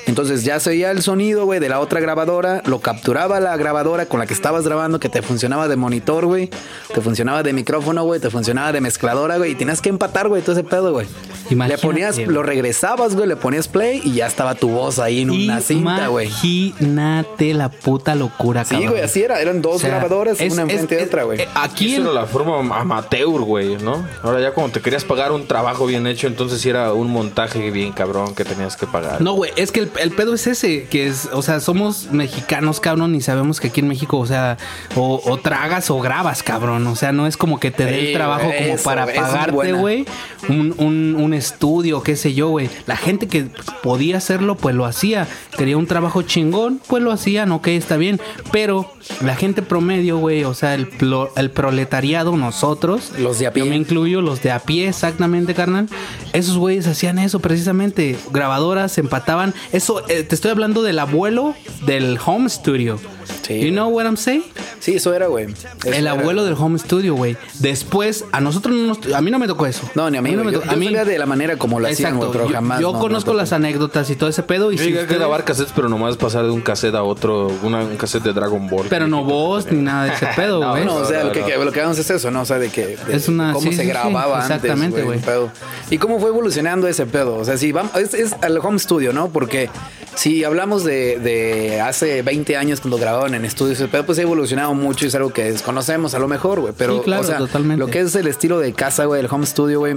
Entonces 0.07 0.45
ya 0.45 0.61
se 0.61 0.71
oía 0.71 0.91
el 0.91 1.03
sonido, 1.03 1.45
güey, 1.47 1.61
de 1.61 1.69
la 1.69 1.81
otra 1.81 1.99
grabadora, 1.99 2.63
lo 2.67 2.81
capturaba 2.81 3.41
la 3.41 3.57
grabadora 3.57 4.07
con 4.07 4.21
la 4.21 4.27
que 4.27 4.35
estabas 4.35 4.65
grabando, 4.65 5.01
que 5.01 5.09
te 5.09 5.23
funcionaba 5.23 5.67
de 5.67 5.77
monitor, 5.77 6.27
güey, 6.27 6.51
te 6.95 7.01
funcionaba 7.01 7.43
de 7.43 7.53
micrófono, 7.53 8.05
güey, 8.05 8.21
te 8.21 8.29
funcionaba 8.31 8.71
de 8.71 8.81
mezcladora, 8.83 9.39
güey, 9.39 9.54
y 9.55 9.57
tenías 9.57 9.81
que 9.81 9.89
empatar, 9.89 10.29
güey, 10.29 10.43
todo 10.43 10.53
ese 10.53 10.65
pedo, 10.65 10.93
güey. 10.93 11.07
Le 11.49 11.53
Imagínate, 11.55 11.83
ponías, 11.87 12.19
lo 12.19 12.43
regresabas, 12.43 13.15
güey, 13.15 13.29
le 13.29 13.37
ponías 13.37 13.69
play 13.69 14.01
y 14.03 14.15
ya 14.15 14.27
estaba 14.27 14.55
tu 14.55 14.69
voz 14.71 14.99
ahí 14.99 15.21
en 15.23 15.31
una 15.31 15.61
cinta, 15.61 16.07
güey. 16.09 16.29
Imagínate 16.29 17.55
la 17.55 17.69
puta 17.71 18.15
locura, 18.15 18.65
Sí, 18.65 18.75
cabrón. 18.75 18.91
güey, 18.93 19.03
así 19.03 19.23
era, 19.23 19.41
eran 19.41 19.61
dos 19.63 19.77
O 19.77 19.79
sea, 19.81 19.91
grabadoras, 19.91 20.41
es- 20.41 20.53
una 20.53 20.63
es- 20.65 20.71
enfrente 20.71 20.97
de 20.97 21.03
otra, 21.05 21.23
güey. 21.25 21.41
eh, 21.43 21.49
Aquí 21.55 21.95
Eso 21.95 22.03
era 22.03 22.13
la 22.13 22.27
forma 22.27 22.59
amateur, 22.79 23.41
güey, 23.43 23.77
¿no? 23.77 24.07
Ahora 24.23 24.41
ya 24.41 24.55
como 24.55 24.69
te 24.71 24.81
querías 24.81 25.05
pagar 25.05 25.33
un 25.33 25.47
trabajo 25.47 25.87
bien 25.87 26.07
hecho, 26.07 26.27
entonces 26.27 26.61
sí 26.61 26.69
era 26.71 26.93
un 26.93 27.11
montaje 27.11 27.71
bien 27.71 27.93
cabrón 27.93 28.35
que 28.35 28.45
tenías 28.45 28.77
que 28.77 28.87
pagar. 28.87 29.21
No, 29.21 29.35
güey, 29.35 29.51
es 29.57 29.71
que 29.73 29.81
el, 29.81 29.91
el 30.01 30.11
pedo 30.13 30.35
es 30.35 30.47
ese, 30.47 30.85
que 30.85 31.07
es, 31.07 31.29
o 31.33 31.43
sea, 31.43 31.61
somos 31.61 32.11
mexicanos, 32.11 32.81
cabrón, 32.81 33.15
y 33.15 33.21
sabemos 33.21 33.61
que 33.61 33.69
aquí 33.69 33.81
en 33.81 33.89
México, 33.89 34.19
o 34.19 34.27
sea, 34.27 34.57
o, 34.97 35.21
o 35.25 35.37
tragas 35.39 35.91
o 35.91 36.01
grabas, 36.01 36.43
cabrón. 36.43 36.87
O 36.87 36.97
sea, 36.97 37.13
no 37.13 37.27
es 37.27 37.37
como 37.37 37.61
que 37.61 37.71
te 37.71 37.85
dé 37.85 38.01
Sí, 38.01 38.07
el 38.09 38.13
trabajo 38.15 38.45
como 38.45 38.75
eso, 38.75 38.85
para 38.85 39.05
esa 39.05 39.44
buena. 39.53 39.79
güey, 39.79 40.07
un, 40.49 40.75
un, 40.79 41.17
un 41.19 41.35
estudio, 41.35 42.03
qué 42.03 42.17
sé 42.17 42.35
yo, 42.35 42.49
güey. 42.49 42.69
La 42.87 42.97
gente 42.97 43.27
que 43.29 43.47
podía 43.83 44.17
hacerlo, 44.19 44.55
pues 44.57 44.75
lo 44.75 44.85
hacía. 44.85 45.27
Quería 45.57 45.77
un 45.77 45.87
trabajo 45.87 46.23
chingón, 46.23 46.81
pues 46.89 47.03
lo 47.03 47.13
hacían, 47.13 47.53
ok, 47.53 47.69
está 47.69 47.97
bien. 47.97 48.21
Pero 48.53 48.91
la 49.23 49.35
gente 49.37 49.63
promedio, 49.63 50.19
güey, 50.19 50.45
o 50.45 50.55
sea, 50.55 50.75
el, 50.75 50.91
plo- 50.91 51.31
el 51.37 51.51
proletariado, 51.51 52.37
nosotros. 52.37 53.13
Los 53.19 53.39
de 53.39 53.47
a 53.47 53.53
pie. 53.53 53.65
Yo 53.65 53.71
me 53.71 53.77
incluyo, 53.77 54.21
los 54.21 54.43
de 54.43 54.51
a 54.51 54.59
pie, 54.61 54.89
exactamente, 54.89 55.55
carnal. 55.55 55.89
Esos 56.33 56.57
güeyes 56.59 56.87
hacían 56.87 57.19
eso 57.19 57.41
precisamente. 57.41 58.17
Grabadoras, 58.33 58.99
empataban. 58.99 59.55
Eso, 59.73 60.03
eh, 60.09 60.23
te 60.23 60.35
estoy 60.35 60.51
hablando 60.51 60.83
del 60.83 60.99
abuelo 60.99 61.55
del 61.87 62.19
home 62.25 62.49
studio. 62.49 62.99
Sí, 63.43 63.55
you 63.55 63.61
güey. 63.61 63.71
know 63.73 63.89
what 63.91 64.05
I'm 64.05 64.17
saying? 64.17 64.45
Sí, 64.81 64.97
eso 64.97 65.13
era, 65.15 65.27
güey. 65.29 65.47
El 65.85 65.95
era. 65.95 66.13
abuelo 66.13 66.45
del 66.45 66.55
home 66.55 66.79
studio, 66.79 67.15
güey. 67.15 67.37
Después, 67.61 68.25
a 68.33 68.41
nosotros 68.41 68.75
no 68.75 68.95
nos, 68.95 69.13
a 69.15 69.21
mí 69.21 69.31
no 69.31 69.39
me 69.39 69.47
tocó 69.47 69.67
eso. 69.67 69.89
No, 69.95 70.11
ni 70.11 70.19
a 70.19 70.23
mí, 70.23 70.31
no 70.33 70.37
güey. 70.43 70.47
me 70.47 70.53
Yo, 70.53 70.61
tocó. 70.61 70.75
yo 70.75 70.83
sabía 70.83 71.05
de 71.05 71.19
la 71.19 71.27
manera 71.27 71.57
como 71.57 71.81
lo 71.81 71.89
hacían, 71.89 72.17
güey, 72.17 72.31
pero 72.33 72.47
Yo- 72.49 72.55
jamás. 72.55 72.81
yo 72.81 72.93
no, 72.93 72.99
conozco 72.99 73.33
no, 73.33 73.39
las 73.39 73.53
anécdotas 73.53 74.11
y 74.11 74.17
todo 74.17 74.29
ese 74.29 74.43
pedo. 74.43 74.73
Y 74.73 74.77
Yo 74.77 74.85
si 74.85 74.91
llegué 74.91 75.01
a 75.03 75.05
grabar 75.07 75.45
cassettes, 75.45 75.73
pero 75.75 75.89
nomás 75.89 76.17
pasar 76.17 76.45
de 76.45 76.51
un 76.51 76.61
cassette 76.61 76.95
a 76.95 77.03
otro, 77.03 77.51
una- 77.63 77.81
un 77.85 77.97
cassette 77.97 78.25
de 78.25 78.33
Dragon 78.33 78.69
Ball. 78.69 78.87
Pero 78.91 79.07
no 79.07 79.25
voz 79.25 79.71
ni 79.71 79.81
nada 79.83 80.05
de 80.05 80.15
ese 80.15 80.27
pedo, 80.37 80.61
No, 80.61 80.71
güey. 80.73 80.85
No, 80.85 80.97
o 80.97 81.05
sea, 81.05 81.21
No, 81.21 81.25
lo 81.27 81.33
que, 81.33 81.41
no. 81.41 81.47
que- 81.47 81.57
lo 81.65 81.73
que 81.73 81.81
vamos 81.81 81.99
es 81.99 82.11
eso, 82.11 82.31
¿no? 82.31 82.43
O 82.43 82.45
sea, 82.45 82.59
de 82.59 82.69
que 82.71 82.97
de 82.97 83.17
Es 83.17 83.29
una- 83.29 83.53
cómo 83.53 83.63
sí, 83.71 83.77
se 83.77 83.83
sí, 83.83 83.83
sí, 83.83 83.89
grababa 83.89 84.39
exactamente, 84.41 85.01
antes, 85.01 85.05
güey. 85.05 85.19
el 85.19 85.25
pedo. 85.25 85.51
Y 85.91 85.99
cómo 85.99 86.19
fue 86.21 86.29
evolucionando 86.31 86.87
ese 86.89 87.07
pedo. 87.07 87.37
O 87.37 87.45
sea, 87.45 87.57
sí, 87.57 87.73
vamos, 87.73 87.95
es, 87.97 88.15
es 88.15 88.35
al 88.43 88.59
home 88.59 88.79
studio, 88.79 89.13
¿no? 89.13 89.29
Porque 89.31 89.71
si 90.15 90.45
hablamos 90.45 90.85
de, 90.85 91.19
de 91.19 91.81
hace 91.81 92.23
20 92.23 92.57
años 92.57 92.81
cuando 92.81 92.99
en 93.27 93.45
estudios, 93.45 93.79
pedo 93.91 94.05
pues 94.07 94.19
ha 94.19 94.23
evolucionado 94.23 94.75
mucho 94.75 95.05
y 95.05 95.09
es 95.09 95.15
algo 95.15 95.33
que 95.33 95.45
desconocemos 95.45 96.15
a 96.15 96.19
lo 96.19 96.29
mejor, 96.29 96.61
güey. 96.61 96.75
Pero, 96.77 96.97
Sí, 96.99 97.03
claro, 97.05 97.23
o 97.23 97.27
sea, 97.27 97.39
totalmente. 97.39 97.79
lo 97.79 97.87
que 97.91 98.01
es 98.01 98.15
el 98.15 98.27
estilo 98.27 98.59
de 98.59 98.73
casa, 98.73 99.05
güey, 99.05 99.21
el 99.21 99.29
home 99.31 99.47
studio, 99.47 99.81
güey. 99.81 99.97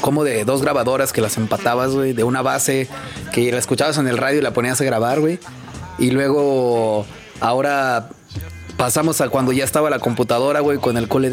Como 0.00 0.24
de 0.24 0.44
dos 0.44 0.62
grabadoras 0.62 1.12
que 1.12 1.20
las 1.20 1.36
empatabas, 1.38 1.92
güey, 1.92 2.12
de 2.12 2.22
una 2.24 2.42
base 2.42 2.88
que 3.32 3.50
la 3.50 3.58
escuchabas 3.58 3.98
en 3.98 4.06
el 4.08 4.18
radio 4.18 4.38
y 4.38 4.42
la 4.42 4.52
ponías 4.52 4.80
a 4.80 4.84
grabar, 4.84 5.20
güey. 5.20 5.38
Y 5.98 6.10
luego, 6.10 7.06
ahora 7.40 8.10
pasamos 8.76 9.20
a 9.20 9.28
cuando 9.30 9.52
ya 9.52 9.64
estaba 9.64 9.88
la 9.88 9.98
computadora, 9.98 10.60
güey, 10.60 10.78
con 10.78 10.96
el 10.96 11.08
Call 11.08 11.30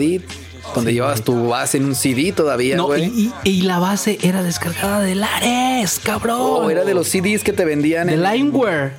Donde 0.75 0.93
llevabas 0.93 1.22
tu 1.24 1.50
base 1.50 1.77
en 1.77 1.86
un 1.86 1.93
CD 1.96 2.32
todavía, 2.32 2.75
No, 2.77 2.86
güey. 2.88 3.03
y, 3.05 3.32
y- 3.43 3.50
y 3.50 3.62
la 3.63 3.79
base 3.79 4.17
era 4.24 4.41
descargada 4.41 5.01
de 5.01 5.13
Lares, 5.13 6.00
cabrón. 6.03 6.38
O 6.41 6.70
era 6.70 6.84
de 6.84 6.93
los 6.93 7.08
CDs 7.08 7.43
que 7.43 7.53
te 7.53 7.63
vendían 7.65 8.08
De 8.08 8.13
en 8.13 8.24
Limeware. 8.24 8.93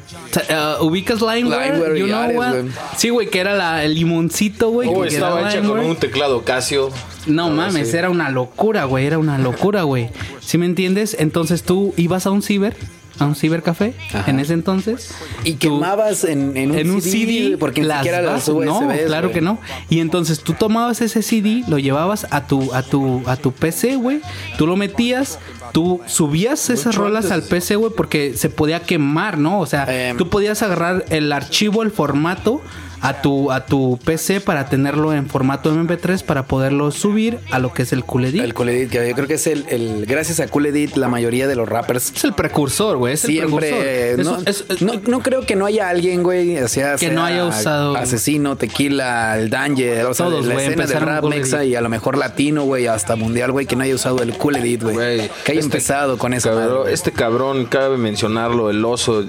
Uh, 0.80 0.84
¿Ubicas 0.84 1.20
Limeware? 1.20 1.72
Limeware 1.72 1.98
You 1.98 2.06
y 2.06 2.08
know 2.10 2.20
Ares, 2.20 2.36
what? 2.36 2.54
Sí, 2.96 3.08
güey, 3.08 3.28
que 3.28 3.40
era 3.40 3.54
la, 3.54 3.82
el 3.84 3.94
limoncito, 3.94 4.70
güey. 4.70 4.88
Oh, 4.92 5.02
que 5.02 5.08
estaba 5.08 5.48
hecha 5.50 5.62
con 5.66 5.78
un 5.80 5.96
teclado 5.96 6.42
Casio. 6.44 6.90
No 7.26 7.48
mames, 7.50 7.92
era 7.94 8.10
una 8.10 8.30
locura, 8.30 8.84
güey, 8.84 9.06
era 9.06 9.18
una 9.18 9.38
locura, 9.38 9.82
güey. 9.82 10.10
¿Sí 10.40 10.58
me 10.58 10.66
entiendes? 10.66 11.16
Entonces 11.18 11.62
tú 11.62 11.94
ibas 11.96 12.26
a 12.26 12.30
un 12.30 12.42
ciber, 12.42 12.76
a 13.18 13.24
un 13.26 13.34
cibercafé, 13.34 13.94
Ajá. 14.12 14.30
en 14.30 14.40
ese 14.40 14.52
entonces. 14.54 15.14
Y 15.44 15.54
quemabas 15.54 16.24
en, 16.24 16.56
en 16.56 16.72
un 16.72 16.78
en 16.78 16.90
un 16.90 17.00
CD, 17.02 17.56
porque 17.58 17.80
ni 17.82 17.86
las 17.86 17.98
siquiera 17.98 18.20
las 18.22 18.48
bases- 18.48 18.64
no, 18.64 18.78
USBs, 18.80 19.06
claro 19.06 19.30
que 19.30 19.40
no. 19.40 19.58
Y 19.88 20.00
entonces 20.00 20.40
tú 20.40 20.54
tomabas 20.54 21.00
ese 21.00 21.22
CD, 21.22 21.62
lo 21.68 21.78
llevabas 21.78 22.26
a 22.30 22.46
tu 22.46 22.72
a 22.74 22.82
tu 22.82 23.22
a 23.26 23.36
tu 23.36 23.52
PC, 23.52 23.96
güey. 23.96 24.20
Tú 24.58 24.66
lo 24.66 24.76
metías, 24.76 25.38
tú 25.72 26.00
subías 26.06 26.70
esas 26.70 26.94
rolas 26.96 27.30
al 27.30 27.42
PC, 27.42 27.76
güey, 27.76 27.92
porque 27.96 28.34
se 28.36 28.50
podía 28.50 28.80
quemar, 28.80 29.38
¿no? 29.38 29.60
O 29.60 29.66
sea, 29.66 29.86
Em. 30.10 30.16
tú 30.16 30.28
podías 30.28 30.62
agarrar 30.62 31.04
el 31.10 31.32
archivo, 31.32 31.82
el 31.82 31.90
formato 31.90 32.62
a 33.04 33.20
tu 33.20 33.52
a 33.52 33.66
tu 33.66 33.98
PC 34.04 34.40
para 34.40 34.66
tenerlo 34.68 35.12
en 35.12 35.28
formato 35.28 35.70
MP3 35.74 36.22
para 36.24 36.44
poderlo 36.46 36.90
subir 36.90 37.38
a 37.50 37.58
lo 37.58 37.72
que 37.72 37.82
es 37.82 37.92
el 37.92 38.02
Cool 38.04 38.24
Edit. 38.24 38.42
El 38.42 38.54
Cool 38.54 38.70
Edit, 38.70 38.90
que 38.90 39.08
yo 39.08 39.14
creo 39.14 39.28
que 39.28 39.34
es 39.34 39.46
el, 39.46 39.66
el- 39.68 40.06
gracias 40.06 40.40
a 40.40 40.48
Cool 40.48 40.66
Edit, 40.66 40.96
la 40.96 41.08
mayoría 41.08 41.46
de 41.46 41.54
los 41.54 41.68
rappers 41.68 42.12
es 42.16 42.24
el 42.24 42.32
precursor, 42.32 42.96
güey, 42.96 43.12
el 43.12 43.18
siempre 43.18 43.70
precursor. 44.16 44.24
no, 44.42 44.50
Eso- 44.50 44.64
es- 44.70 44.80
no, 44.82 44.94
no 45.06 45.20
creo 45.20 45.44
que 45.44 45.54
no 45.54 45.66
haya 45.66 45.88
alguien, 45.90 46.22
güey, 46.22 46.56
o 46.58 46.68
sea, 46.68 46.92
Que 46.92 47.06
sea 47.06 47.12
no 47.12 47.24
haya 47.24 47.44
usado- 47.44 47.94
asesino, 47.96 48.56
tequila, 48.56 49.38
el 49.38 49.50
Danger, 49.50 50.06
o 50.06 50.14
sea, 50.14 50.26
Todos, 50.26 50.46
la 50.46 50.54
güey, 50.54 50.66
escena 50.66 50.82
empezaron 50.84 51.08
rap 51.10 51.24
mexa 51.26 51.64
y 51.64 51.74
a 51.74 51.82
lo 51.82 51.90
mejor 51.90 52.16
latino, 52.16 52.64
güey, 52.64 52.86
hasta 52.86 53.16
mundial, 53.16 53.52
güey, 53.52 53.66
que 53.66 53.76
no 53.76 53.82
haya 53.84 53.94
usado 53.94 54.22
el 54.22 54.32
Cool 54.38 54.56
Edit, 54.56 54.82
güey. 54.82 54.94
Güey, 54.94 55.16
Que 55.44 55.52
haya 55.52 55.60
este 55.60 55.64
empezado 55.64 56.16
con 56.16 56.32
esa 56.32 56.50
Cabrón, 56.50 56.88
este 56.88 57.12
cabrón, 57.12 57.66
cabe 57.66 57.98
mencionarlo, 57.98 58.70
el 58.70 58.82
oso. 58.84 59.24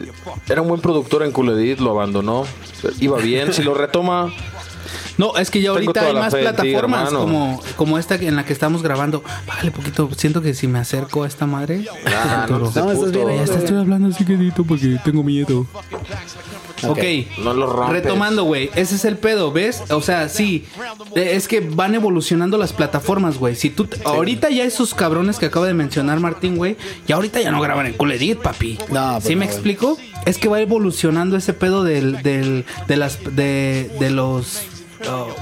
Era 0.47 0.61
un 0.61 0.69
buen 0.69 0.79
productor 0.79 1.23
en 1.23 1.31
Cool 1.31 1.49
Edit, 1.59 1.79
lo 1.79 1.91
abandonó. 1.91 2.45
Iba 3.01 3.17
bien, 3.17 3.51
si 3.53 3.63
lo 3.65 3.73
retoma. 3.73 4.31
No, 5.17 5.37
es 5.37 5.49
que 5.49 5.61
ya 5.61 5.69
ahorita 5.69 6.01
hay 6.07 6.13
más 6.13 6.33
ti, 6.33 6.41
plataformas 6.41 7.09
como, 7.09 7.61
como 7.77 7.97
esta 7.97 8.15
en 8.15 8.35
la 8.35 8.45
que 8.45 8.53
estamos 8.53 8.83
grabando. 8.83 9.23
Bájale 9.47 9.71
poquito, 9.71 10.09
siento 10.15 10.41
que 10.41 10.53
si 10.53 10.67
me 10.67 10.79
acerco 10.79 11.23
a 11.23 11.27
esta 11.27 11.45
madre. 11.45 11.85
Ah, 12.05 12.45
no, 12.49 12.55
Arturo. 12.55 12.59
No, 12.59 12.91
estás 12.91 12.97
puto. 12.97 13.25
bien, 13.25 13.37
Ya 13.37 13.43
hasta 13.43 13.59
estoy 13.59 13.77
hablando 13.77 14.09
así 14.09 14.25
quedito 14.25 14.63
porque 14.65 14.99
tengo 15.03 15.23
miedo. 15.23 15.65
Ok. 16.83 17.03
No 17.41 17.53
lo. 17.53 17.87
Retomando, 17.87 18.43
güey. 18.43 18.69
Ese 18.75 18.95
es 18.95 19.05
el 19.05 19.17
pedo, 19.17 19.51
¿ves? 19.51 19.83
O 19.89 20.01
sea, 20.01 20.27
sí. 20.27 20.65
Es 21.15 21.47
que 21.47 21.61
van 21.61 21.95
evolucionando 21.95 22.57
las 22.57 22.73
plataformas, 22.73 23.37
güey. 23.37 23.55
Si 23.55 23.69
tú. 23.69 23.87
Ahorita 24.03 24.49
ya 24.49 24.65
esos 24.65 24.93
cabrones 24.93 25.39
que 25.39 25.45
acaba 25.45 25.65
de 25.65 25.73
mencionar 25.73 26.19
Martín, 26.19 26.57
güey. 26.57 26.75
Ya 27.07 27.15
ahorita 27.15 27.41
ya 27.41 27.51
no 27.51 27.61
graban 27.61 27.85
en 27.85 27.93
Cool 27.93 28.11
Edit, 28.11 28.39
papi. 28.39 28.77
No, 28.91 29.13
pues 29.13 29.23
¿Sí 29.23 29.35
me 29.35 29.45
no, 29.47 29.51
güey. 29.61 30.14
Es 30.25 30.37
que 30.37 30.47
va 30.47 30.59
evolucionando 30.59 31.37
ese 31.37 31.53
pedo 31.53 31.83
del, 31.83 32.21
del, 32.23 32.65
de 32.87 32.95
las. 32.97 33.19
de, 33.35 33.91
de 33.99 34.09
los. 34.09 34.63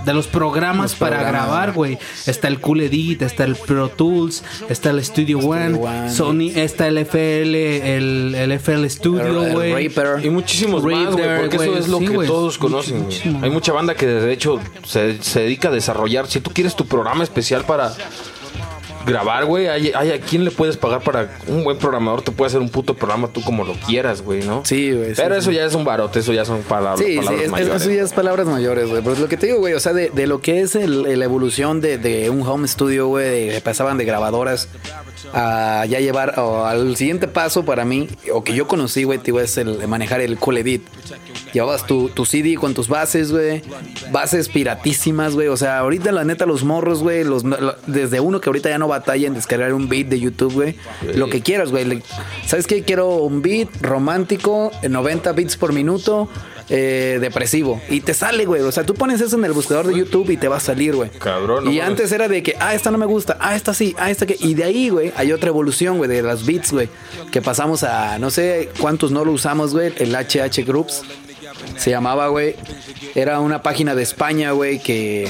de 0.06 0.14
los 0.14 0.28
programas 0.28 0.92
Los 0.92 1.00
para 1.00 1.20
programas, 1.20 1.46
grabar, 1.48 1.72
güey. 1.72 1.98
Está 2.26 2.50
el 2.50 2.60
Cool 2.60 2.82
Edit, 2.82 3.22
está 3.22 3.46
el 3.46 3.56
Pro 3.56 3.88
Tools, 3.88 4.44
está 4.70 4.90
el 4.90 5.04
Studio 5.04 5.40
One, 5.40 5.78
One. 5.78 6.10
Sony, 6.12 6.52
está 6.56 6.88
el 6.88 6.98
FL, 6.98 7.56
el, 7.56 8.36
el 8.36 8.52
FL 8.60 8.90
Studio, 8.90 9.54
güey. 9.54 9.90
Y 10.22 10.30
muchísimos 10.30 10.84
más, 10.84 11.14
güey, 11.14 11.40
porque 11.40 11.56
eso 11.56 11.78
es 11.78 11.88
lo 11.88 12.00
sí, 12.00 12.08
que 12.08 12.28
todos 12.28 12.58
conocen. 12.58 13.04
muchísimo. 13.04 13.40
Hay 13.42 13.50
mucha 13.50 13.72
banda 13.72 13.96
que 13.96 14.06
de 14.06 14.34
hecho 14.34 14.60
se, 14.86 15.22
se 15.24 15.42
dedica 15.42 15.70
a 15.70 15.72
desarrollar. 15.72 16.28
Si 16.28 16.42
tú 16.42 16.52
quieres 16.54 16.76
tu 16.76 16.86
programa 16.86 17.24
especial 17.24 17.64
para 17.64 17.94
grabar, 19.06 19.46
güey, 19.46 19.68
hay, 19.68 19.92
hay 19.96 20.12
a 20.12 20.20
quién 20.22 20.44
le 20.46 20.52
puedes 20.52 20.78
pagar 20.78 21.02
para 21.02 21.38
un 21.48 21.64
buen 21.64 21.78
programador 21.78 22.22
te 22.22 22.32
puede 22.32 22.48
hacer 22.48 22.62
un 22.62 22.70
puto 22.70 22.94
programa 22.96 23.28
tú 23.28 23.42
como 23.42 23.64
lo 23.64 23.74
quieras, 23.74 24.22
güey, 24.22 24.44
¿no? 24.44 24.62
Sí, 24.66 24.92
güey. 24.92 25.14
Pero 25.16 25.36
sí. 25.36 25.40
eso 25.42 25.52
ya 25.52 25.66
es 25.66 25.74
un 25.76 25.84
barote, 25.86 26.20
eso 26.20 26.34
ya 26.34 26.46
son 26.46 26.62
palabras, 26.62 27.00
Sí, 27.00 27.14
sí, 27.14 27.18
palabras 27.18 27.40
es- 27.40 27.46
es- 27.46 27.52
mayores. 27.52 27.82
eso 27.82 27.92
ya 27.92 28.02
es 28.04 28.14
palabras 28.14 28.48
mayores, 28.48 28.90
güey. 28.90 29.02
Pero 29.02 29.14
es 29.14 29.20
lo 29.20 29.28
que 29.28 29.38
te 29.38 29.48
digo, 29.48 29.60
güey, 29.60 29.74
o 29.74 29.80
sea, 29.80 29.94
de, 29.94 30.10
de 30.10 30.28
lo 30.28 30.42
que 30.42 30.62
es 30.62 30.76
el- 30.76 31.04
la 31.20 31.26
evolución 31.26 31.82
de, 31.82 31.98
de 31.98 32.30
un 32.30 32.42
home 32.48 32.68
studio, 32.68 33.08
güey, 33.08 33.50
de- 33.50 33.62
pasaban 33.62 33.98
de 33.98 34.06
grabadoras 34.06 34.68
a 35.34 35.86
ya 35.90 36.00
llevar 36.00 36.40
o 36.40 36.66
al 36.66 36.96
siguiente 36.96 37.28
paso 37.28 37.66
para 37.66 37.86
mí, 37.86 38.08
o 38.32 38.44
que 38.44 38.54
yo 38.54 38.68
conocí, 38.68 39.04
güey, 39.04 39.20
digo, 39.24 39.40
es 39.40 39.58
el 39.58 39.88
manejar 39.88 40.22
el 40.22 40.38
Cool 40.38 40.58
Edit. 40.60 40.84
Llevabas 41.54 41.86
tu, 41.86 42.10
tu 42.10 42.26
CD 42.26 42.56
con 42.56 42.74
tus 42.74 42.88
bases, 42.88 43.32
güey, 43.32 43.62
bases 44.12 44.50
piratísimas, 44.50 45.36
güey. 45.36 45.48
O 45.50 45.58
sea, 45.58 45.78
ahorita 45.80 46.12
la 46.12 46.24
neta 46.24 46.46
los 46.48 46.64
morros, 46.64 47.02
güey, 47.04 47.24
los, 47.24 47.44
lo- 47.44 47.76
desde 47.86 48.20
uno 48.20 48.42
que 48.42 48.50
ahorita 48.50 48.70
ya 48.70 48.80
no 48.80 48.88
batalla 48.88 49.28
en 49.28 49.36
descargar 49.36 49.74
un 49.74 49.88
beat 49.88 50.08
de 50.08 50.20
YouTube, 50.20 50.54
güey. 50.54 50.76
Lo 51.16 51.30
que 51.30 51.42
quieras, 51.42 51.70
güey. 51.70 52.02
¿Sabes 52.48 52.66
qué? 52.66 52.82
Quiero 52.84 53.10
un 53.18 53.42
beat 53.44 53.70
romántico, 53.82 54.72
eh, 54.82 54.90
90 54.90 55.32
beats 55.34 55.56
por 55.56 55.74
minuto, 55.74 56.28
eh, 56.70 57.20
depresivo. 57.22 57.80
Y 57.88 58.02
te 58.02 58.14
sale, 58.16 58.46
güey. 58.46 58.62
O 58.62 58.72
sea, 58.72 58.84
tú 58.84 58.96
pones 58.96 59.22
eso 59.22 59.38
en 59.38 59.46
el 59.46 59.52
buscador 59.54 59.86
de 59.86 59.96
YouTube 59.96 60.32
y 60.32 60.38
te 60.38 60.48
va 60.48 60.58
a 60.58 60.60
salir, 60.60 60.96
güey. 60.96 61.10
Cabrón, 61.12 61.66
no 61.66 61.72
Y 61.72 61.80
antes 61.80 62.12
era 62.12 62.28
de 62.28 62.42
que, 62.42 62.56
ah, 62.60 62.74
esta 62.74 62.90
no 62.90 62.98
me 62.98 63.06
gusta, 63.06 63.38
ah, 63.40 63.56
esta 63.56 63.74
sí, 63.76 63.96
ah, 64.00 64.10
esta 64.10 64.26
que. 64.26 64.38
Y 64.40 64.56
de 64.56 64.64
ahí, 64.64 64.90
güey, 64.90 65.12
hay 65.16 65.32
otra 65.32 65.50
evolución, 65.50 65.98
güey, 65.98 66.10
de 66.10 66.24
las 66.24 66.46
beats, 66.48 66.72
güey. 66.72 66.90
Que 67.32 67.42
pasamos 67.44 67.84
a, 67.84 68.18
no 68.18 68.32
sé 68.32 68.70
cuántos 68.80 69.12
no 69.12 69.24
lo 69.24 69.32
usamos, 69.34 69.74
güey, 69.74 69.94
el 69.98 70.16
HH 70.16 70.64
Groups. 70.66 71.04
Se 71.78 71.90
llamaba, 71.90 72.28
güey. 72.28 72.56
Era 73.16 73.40
una 73.40 73.62
página 73.62 73.96
de 73.96 74.04
España, 74.04 74.52
güey, 74.52 74.80
que 74.80 75.28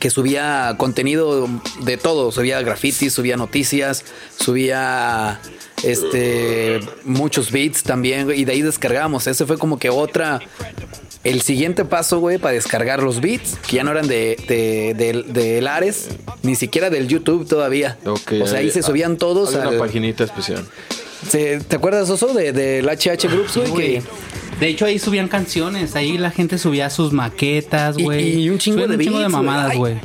que 0.00 0.10
subía 0.10 0.76
contenido 0.78 1.48
de 1.80 1.96
todo, 1.96 2.30
subía 2.30 2.60
grafitis, 2.62 3.12
subía 3.12 3.36
noticias, 3.36 4.04
subía 4.38 5.40
este 5.82 6.78
muchos 7.04 7.50
beats 7.50 7.82
también, 7.82 8.26
güey, 8.26 8.40
y 8.40 8.44
de 8.44 8.52
ahí 8.52 8.62
descargamos. 8.62 9.26
Ese 9.26 9.44
fue 9.44 9.58
como 9.58 9.78
que 9.80 9.90
otra 9.90 10.38
el 11.24 11.42
siguiente 11.42 11.84
paso, 11.84 12.20
güey, 12.20 12.38
para 12.38 12.54
descargar 12.54 13.02
los 13.02 13.20
beats, 13.20 13.56
que 13.66 13.76
ya 13.76 13.82
no 13.84 13.90
eran 13.90 14.06
de, 14.06 14.36
de, 14.46 14.94
de, 14.94 15.24
de 15.24 15.60
Lares, 15.60 16.10
ni 16.44 16.54
siquiera 16.54 16.90
del 16.90 17.08
YouTube 17.08 17.48
todavía. 17.48 17.98
Ok, 18.06 18.34
o 18.40 18.46
sea, 18.46 18.58
ahí 18.60 18.66
hay- 18.66 18.70
se 18.70 18.84
subían 18.84 19.16
todos 19.16 19.52
hay 19.56 19.62
al- 19.62 19.68
una 19.68 19.78
paginita 19.80 20.22
especial. 20.22 20.64
¿Te 21.32 21.58
acuerdas, 21.74 22.08
Oso, 22.08 22.28
de, 22.34 22.52
del 22.52 22.86
HH 22.88 23.26
Groups, 23.28 23.56
güey? 23.56 23.68
güey. 23.70 23.86
que- 23.94 24.02
De 24.60 24.68
hecho, 24.68 24.86
ahí 24.86 24.98
subían 24.98 25.28
canciones. 25.28 25.94
Ahí 25.94 26.18
la 26.18 26.30
gente 26.30 26.58
subía 26.58 26.90
sus 26.90 27.12
maquetas, 27.12 27.96
güey. 27.96 28.40
y 28.40 28.50
un 28.50 28.58
chingo 28.58 28.82
Subían 28.82 28.90
de 28.90 28.96
un 28.96 29.02
chingo 29.02 29.18
beats, 29.18 29.28
de 29.32 29.36
mamadas, 29.36 29.76
güey. 29.76 29.96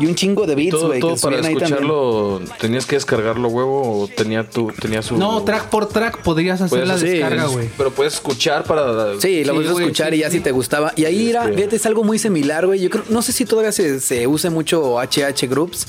Y 0.00 0.06
un 0.06 0.14
chingo 0.14 0.46
de 0.46 0.54
beats, 0.54 0.70
Todo, 0.70 0.86
güey. 0.88 1.00
todo 1.00 1.16
para 1.16 1.38
escucharlo, 1.40 2.40
tenías 2.60 2.86
que 2.86 2.96
descargarlo, 2.96 3.48
huevo, 3.48 4.02
o 4.02 4.08
tenía 4.08 4.48
tu, 4.48 4.68
tenía 4.80 5.02
su... 5.02 5.16
No, 5.16 5.42
track 5.42 5.68
por 5.68 5.86
track 5.88 6.22
podrías 6.22 6.60
hacer 6.60 6.86
la 6.86 6.94
hacer- 6.94 7.10
descarga, 7.10 7.46
sí, 7.48 7.52
güey. 7.54 7.68
Pero 7.76 7.90
puedes 7.92 8.14
escuchar 8.14 8.64
para... 8.64 9.20
Sí, 9.20 9.44
lo 9.44 9.52
Sí, 9.52 9.58
puedes 9.58 9.70
escuchar 9.78 10.10
sí, 10.10 10.16
y 10.16 10.18
ya 10.20 10.30
sí. 10.30 10.38
si 10.38 10.42
te 10.42 10.52
gustaba. 10.52 10.92
Y 10.96 11.04
ahí 11.04 11.30
era, 11.30 11.44
fíjate, 11.44 11.76
es 11.76 11.86
algo 11.86 12.04
muy 12.04 12.18
similar, 12.18 12.66
güey. 12.66 12.80
Yo 12.80 12.90
creo, 12.90 13.04
no 13.08 13.20
sé 13.22 13.32
si 13.32 13.44
todavía 13.44 13.72
se, 13.72 14.00
se 14.00 14.26
use 14.26 14.48
mucho 14.50 14.96
HH 15.00 15.48
Groups, 15.48 15.86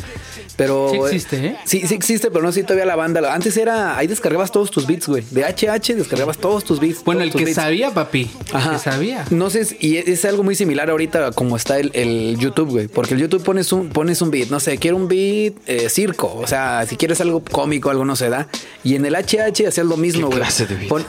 Pero. 0.61 0.89
Sí 0.91 0.97
existe, 0.97 1.45
¿eh? 1.47 1.55
Sí, 1.65 1.81
sí 1.87 1.93
existe, 1.95 2.29
pero 2.31 2.43
no 2.43 2.51
sé 2.51 2.59
si 2.61 2.63
todavía 2.65 2.85
la 2.85 2.95
banda. 2.95 3.33
Antes 3.33 3.57
era. 3.57 3.97
Ahí 3.97 4.07
descargabas 4.07 4.51
todos 4.51 4.69
tus 4.71 4.85
beats, 4.85 5.07
güey. 5.07 5.23
De 5.31 5.43
HH 5.43 5.95
descargabas 5.95 6.37
todos 6.37 6.63
tus 6.63 6.79
beats. 6.79 7.03
Bueno, 7.03 7.21
el 7.21 7.31
que 7.31 7.43
beats. 7.45 7.55
sabía, 7.55 7.91
papi. 7.91 8.29
Ajá. 8.53 8.69
El 8.71 8.75
que 8.77 8.83
sabía. 8.83 9.25
No 9.31 9.49
sé, 9.49 9.65
y 9.79 9.97
es 9.97 10.23
algo 10.25 10.43
muy 10.43 10.55
similar 10.55 10.89
ahorita 10.89 11.31
como 11.31 11.55
está 11.57 11.79
el, 11.79 11.91
el 11.93 12.37
YouTube, 12.37 12.69
güey. 12.69 12.87
Porque 12.87 13.15
el 13.15 13.21
YouTube 13.21 13.43
pones 13.43 13.71
un, 13.71 13.89
pones 13.89 14.21
un 14.21 14.29
beat, 14.31 14.49
no 14.49 14.59
sé, 14.59 14.77
quiero 14.77 14.97
un 14.97 15.07
beat 15.07 15.53
eh, 15.67 15.89
circo. 15.89 16.33
O 16.35 16.45
sea, 16.47 16.85
si 16.87 16.95
quieres 16.95 17.19
algo 17.21 17.43
cómico, 17.43 17.89
algo 17.89 18.05
no 18.05 18.15
se 18.15 18.29
da. 18.29 18.47
Y 18.83 18.95
en 18.95 19.05
el 19.05 19.15
HH 19.15 19.67
hacías 19.67 19.77
lo 19.85 19.97
mismo, 19.97 20.29
¿Qué 20.29 20.35
güey. 20.35 20.37
clase 20.39 20.65
de 20.67 20.75
beat? 20.75 20.89
Pon- 20.89 21.05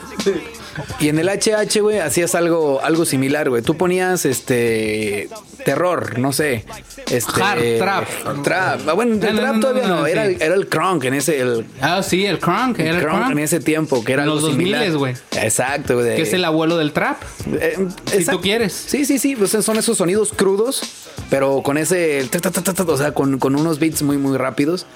y 1.00 1.09
en 1.09 1.19
el 1.19 1.29
HH, 1.29 1.81
güey, 1.81 1.99
hacías 1.99 2.35
algo, 2.35 2.81
algo 2.83 3.05
similar, 3.05 3.49
güey. 3.49 3.62
Tú 3.62 3.76
ponías 3.76 4.25
este 4.25 5.29
terror, 5.64 6.19
no 6.19 6.33
sé. 6.33 6.64
Este, 7.11 7.43
Hard, 7.43 7.61
trap. 7.79 8.43
Trap. 8.43 8.81
Ah, 8.88 8.93
Bueno, 8.95 9.14
el 9.14 9.35
No, 9.35 9.41
trap 9.41 9.55
no, 9.55 9.61
todavía 9.61 9.87
no, 9.87 10.07
era, 10.07 10.26
sí. 10.26 10.35
el, 10.35 10.43
era 10.43 10.55
el 10.55 10.69
crunk 10.69 11.05
en 11.05 11.14
ese, 11.14 11.41
el, 11.41 11.67
Ah, 11.81 12.02
sí, 12.02 12.25
el 12.26 12.38
crunk. 12.38 12.79
Era 12.79 12.97
el 12.97 13.02
crunk 13.02 13.19
crunk. 13.19 13.33
en 13.33 13.38
ese 13.38 13.61
tiempo, 13.61 14.02
que 14.05 14.12
era 14.12 14.25
Los 14.26 14.37
algo 14.38 14.49
2000s, 14.49 14.52
similar. 14.57 14.91
güey. 14.97 15.14
Exacto, 15.37 15.95
güey. 15.95 16.17
Que 16.17 16.23
es 16.23 16.33
el 16.33 16.45
abuelo 16.45 16.76
del 16.79 16.93
trap. 16.93 17.23
eh, 17.55 17.76
Si 18.07 18.17
exacto. 18.17 18.38
tú 18.38 18.41
quieres. 18.43 18.73
Sí, 18.73 19.05
sí, 19.05 19.19
sí. 19.19 19.37
Pues 19.37 19.50
son 19.50 19.76
esos 19.76 19.97
sonidos 19.99 20.33
crudos, 20.33 20.83
pero 21.31 21.62
con 21.62 21.79
ese. 21.79 22.26
ta, 22.31 22.38
ta, 22.41 22.50
ta, 22.50 22.62
ta, 22.62 22.73
ta, 22.75 22.83
o 22.85 22.97
sea, 22.97 23.12
con, 23.12 23.38
con 23.38 23.55
unos 23.57 23.79
beats 23.79 24.02
muy, 24.02 24.17
muy 24.19 24.37
rápidos. 24.38 24.87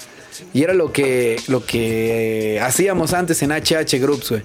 Y 0.53 0.61
era 0.63 0.73
lo 0.73 0.91
que, 0.91 1.39
lo 1.47 1.65
que 1.65 2.55
eh, 2.57 2.59
hacíamos 2.59 3.13
antes 3.13 3.41
en 3.41 3.51
HH 3.51 3.97
Groups, 3.99 4.29
güey. 4.29 4.43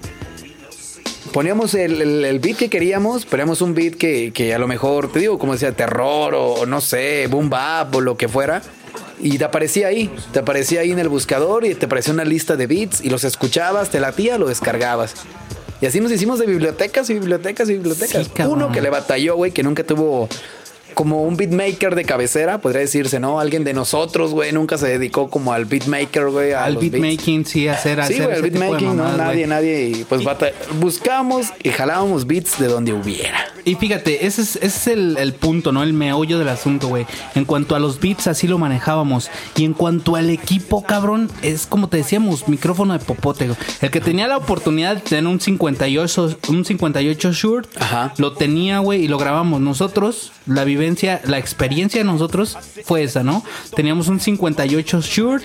Poníamos 1.33 1.73
el, 1.73 2.01
el- 2.01 2.25
el 2.25 2.39
beat 2.39 2.57
que 2.57 2.69
queríamos, 2.69 3.25
poníamos 3.25 3.61
un 3.61 3.73
beat 3.73 3.95
que, 3.95 4.31
que 4.33 4.53
a 4.53 4.59
lo 4.59 4.67
mejor, 4.67 5.11
te 5.11 5.19
digo, 5.19 5.39
como 5.39 5.53
decía, 5.53 5.71
terror 5.71 6.35
o, 6.35 6.65
no 6.65 6.79
sé, 6.79 7.27
boom 7.27 7.49
bap 7.49 7.93
o 7.95 8.01
lo 8.01 8.15
que 8.17 8.27
fuera. 8.27 8.61
Y 9.19 9.37
te 9.37 9.43
aparecía 9.45 9.87
ahí, 9.87 10.11
te 10.31 10.39
aparecía 10.39 10.81
ahí 10.81 10.91
en 10.91 10.99
el 10.99 11.09
buscador 11.09 11.65
y 11.65 11.73
te 11.75 11.85
aparecía 11.87 12.13
una 12.13 12.25
lista 12.25 12.55
de 12.55 12.67
beats 12.67 13.01
y 13.01 13.09
los 13.09 13.23
escuchabas, 13.23 13.89
te 13.89 13.99
latía, 13.99 14.37
lo 14.37 14.47
descargabas. 14.47 15.13
Y 15.81 15.85
así 15.85 15.99
nos 15.99 16.11
hicimos 16.11 16.39
de 16.39 16.45
bibliotecas 16.45 17.09
y 17.09 17.13
bibliotecas 17.15 17.67
y 17.69 17.73
bibliotecas. 17.73 18.27
Sí. 18.27 18.43
Uno 18.43 18.71
que 18.71 18.81
le 18.81 18.89
batalló, 18.89 19.35
güey, 19.35 19.51
que 19.51 19.63
nunca 19.63 19.83
tuvo 19.83 20.29
como 20.93 21.23
un 21.23 21.35
beatmaker 21.37 21.95
de 21.95 22.03
cabecera, 22.05 22.59
podría 22.59 22.81
decirse, 22.81 23.19
¿no? 23.19 23.39
Alguien 23.39 23.63
de 23.63 23.73
nosotros, 23.73 24.31
güey, 24.31 24.51
nunca 24.51 24.77
se 24.77 24.87
dedicó 24.87 25.29
como 25.29 25.53
al 25.53 25.65
beatmaker, 25.65 26.29
güey. 26.29 26.53
Al 26.53 26.77
beatmaking, 26.77 27.45
sí, 27.45 27.67
hacer, 27.67 27.97
Sí, 28.05 28.13
hacer 28.13 28.25
güey, 28.25 28.31
ese 28.39 28.43
tipo 28.49 28.59
de 28.59 28.69
beatmaking, 28.69 28.95
no, 28.97 29.17
nadie, 29.17 29.33
güey. 29.39 29.47
nadie. 29.47 29.87
Y 29.89 30.03
pues 30.05 30.23
bata- 30.23 30.51
buscábamos 30.79 31.47
y 31.63 31.69
jalábamos 31.69 32.27
beats 32.27 32.59
de 32.59 32.67
donde 32.67 32.93
hubiera. 32.93 33.39
Y 33.65 33.75
fíjate, 33.75 34.25
ese 34.25 34.41
es, 34.41 34.55
ese 34.57 34.65
es 34.65 34.87
el, 34.87 35.17
el 35.17 35.33
punto, 35.33 35.71
¿no? 35.71 35.83
El 35.83 35.93
meollo 35.93 36.37
del 36.37 36.49
asunto, 36.49 36.89
güey. 36.89 37.05
En 37.35 37.45
cuanto 37.45 37.75
a 37.75 37.79
los 37.79 37.99
beats, 37.99 38.27
así 38.27 38.47
lo 38.47 38.57
manejábamos. 38.57 39.29
Y 39.55 39.63
en 39.63 39.73
cuanto 39.73 40.15
al 40.17 40.29
equipo, 40.29 40.83
cabrón, 40.83 41.29
es 41.41 41.65
como 41.65 41.87
te 41.87 41.97
decíamos, 41.97 42.47
micrófono 42.49 42.93
de 42.93 42.99
popote. 42.99 43.45
güey. 43.47 43.57
El 43.81 43.89
que 43.91 44.01
tenía 44.01 44.27
la 44.27 44.37
oportunidad 44.37 44.95
de 44.95 45.01
tener 45.01 45.27
un 45.27 45.39
58, 45.39 46.37
un 46.49 46.65
58 46.65 47.31
Shure, 47.31 47.67
Ajá. 47.79 48.13
lo 48.17 48.33
tenía, 48.33 48.79
güey, 48.79 49.03
y 49.03 49.07
lo 49.07 49.17
grabamos. 49.17 49.61
Nosotros, 49.61 50.33
la 50.45 50.65
vivencia, 50.83 51.21
la 51.25 51.37
experiencia 51.37 51.99
de 52.01 52.05
nosotros 52.05 52.57
fue 52.85 53.03
esa, 53.03 53.23
¿no? 53.23 53.43
Teníamos 53.75 54.07
un 54.07 54.19
58 54.19 55.01
Shure. 55.01 55.43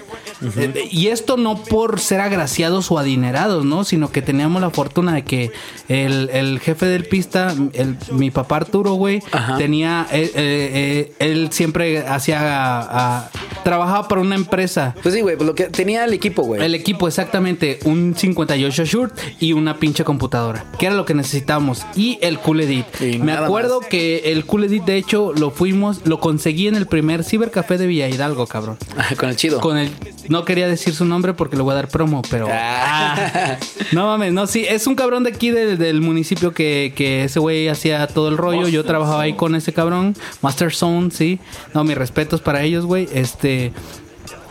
eh, 0.56 0.88
y 0.90 1.08
esto 1.08 1.36
no 1.36 1.62
por 1.64 2.00
ser 2.00 2.20
agraciados 2.20 2.90
o 2.90 2.98
adinerados, 2.98 3.64
¿no? 3.64 3.84
Sino 3.84 4.10
que 4.10 4.22
teníamos 4.22 4.60
la 4.60 4.70
fortuna 4.70 5.14
de 5.14 5.24
que 5.24 5.50
el, 5.88 6.30
el 6.32 6.60
jefe 6.60 6.86
del 6.86 7.04
pista, 7.04 7.54
el, 7.72 7.96
mi 8.12 8.30
papá 8.30 8.56
Arturo, 8.56 8.94
güey, 8.94 9.22
tenía, 9.56 10.06
eh, 10.10 10.30
eh, 10.34 10.70
eh, 10.74 11.12
él 11.20 11.48
siempre 11.52 12.06
hacía, 12.06 13.30
trabajaba 13.64 14.08
para 14.08 14.20
una 14.20 14.34
empresa. 14.34 14.94
Pues 15.02 15.14
sí, 15.14 15.20
güey, 15.20 15.36
pues 15.36 15.46
lo 15.46 15.54
que 15.54 15.64
tenía 15.64 16.04
el 16.04 16.12
equipo, 16.12 16.42
güey. 16.42 16.62
El 16.62 16.74
equipo, 16.74 17.06
exactamente, 17.08 17.78
un 17.84 18.14
58 18.16 18.84
Shure 18.84 19.12
y 19.40 19.52
una 19.52 19.76
pinche 19.78 20.04
computadora, 20.04 20.64
que 20.78 20.86
era 20.86 20.94
lo 20.94 21.04
que 21.04 21.14
necesitábamos. 21.14 21.84
Y 21.94 22.18
el 22.20 22.38
Cool 22.38 22.62
Edit. 22.62 22.86
Y 23.00 23.18
Me 23.18 23.32
acuerdo 23.32 23.80
más. 23.80 23.88
que 23.88 24.32
el 24.32 24.44
Cool 24.44 24.64
Edit, 24.64 24.84
de 24.84 24.96
hecho, 24.96 25.27
lo 25.32 25.50
fuimos, 25.50 26.06
lo 26.06 26.20
conseguí 26.20 26.68
en 26.68 26.74
el 26.74 26.86
primer 26.86 27.24
cibercafé 27.24 27.78
de 27.78 27.86
Villa 27.86 28.08
Hidalgo, 28.08 28.46
cabrón. 28.46 28.78
Con 29.18 29.28
el 29.28 29.36
chido. 29.36 29.60
Con 29.60 29.78
el. 29.78 29.90
No 30.28 30.44
quería 30.44 30.68
decir 30.68 30.94
su 30.94 31.04
nombre 31.04 31.34
porque 31.34 31.56
le 31.56 31.62
voy 31.62 31.72
a 31.72 31.76
dar 31.76 31.88
promo, 31.88 32.22
pero. 32.30 32.48
Ah. 32.50 33.14
Ah. 33.34 33.56
no 33.92 34.06
mames, 34.06 34.32
no, 34.32 34.46
sí, 34.46 34.64
es 34.68 34.86
un 34.86 34.94
cabrón 34.94 35.24
de 35.24 35.30
aquí 35.30 35.50
del, 35.50 35.78
del 35.78 36.00
municipio 36.00 36.52
que, 36.52 36.92
que 36.94 37.24
ese 37.24 37.38
güey 37.40 37.68
hacía 37.68 38.06
todo 38.06 38.28
el 38.28 38.36
rollo. 38.36 38.68
Yo 38.68 38.84
trabajaba 38.84 39.22
ahí 39.22 39.34
con 39.34 39.54
ese 39.54 39.72
cabrón. 39.72 40.14
Master 40.42 40.74
Zone, 40.74 41.10
sí. 41.10 41.38
No, 41.74 41.84
mis 41.84 41.96
respetos 41.96 42.40
para 42.40 42.62
ellos, 42.62 42.84
güey. 42.84 43.08
Este. 43.12 43.72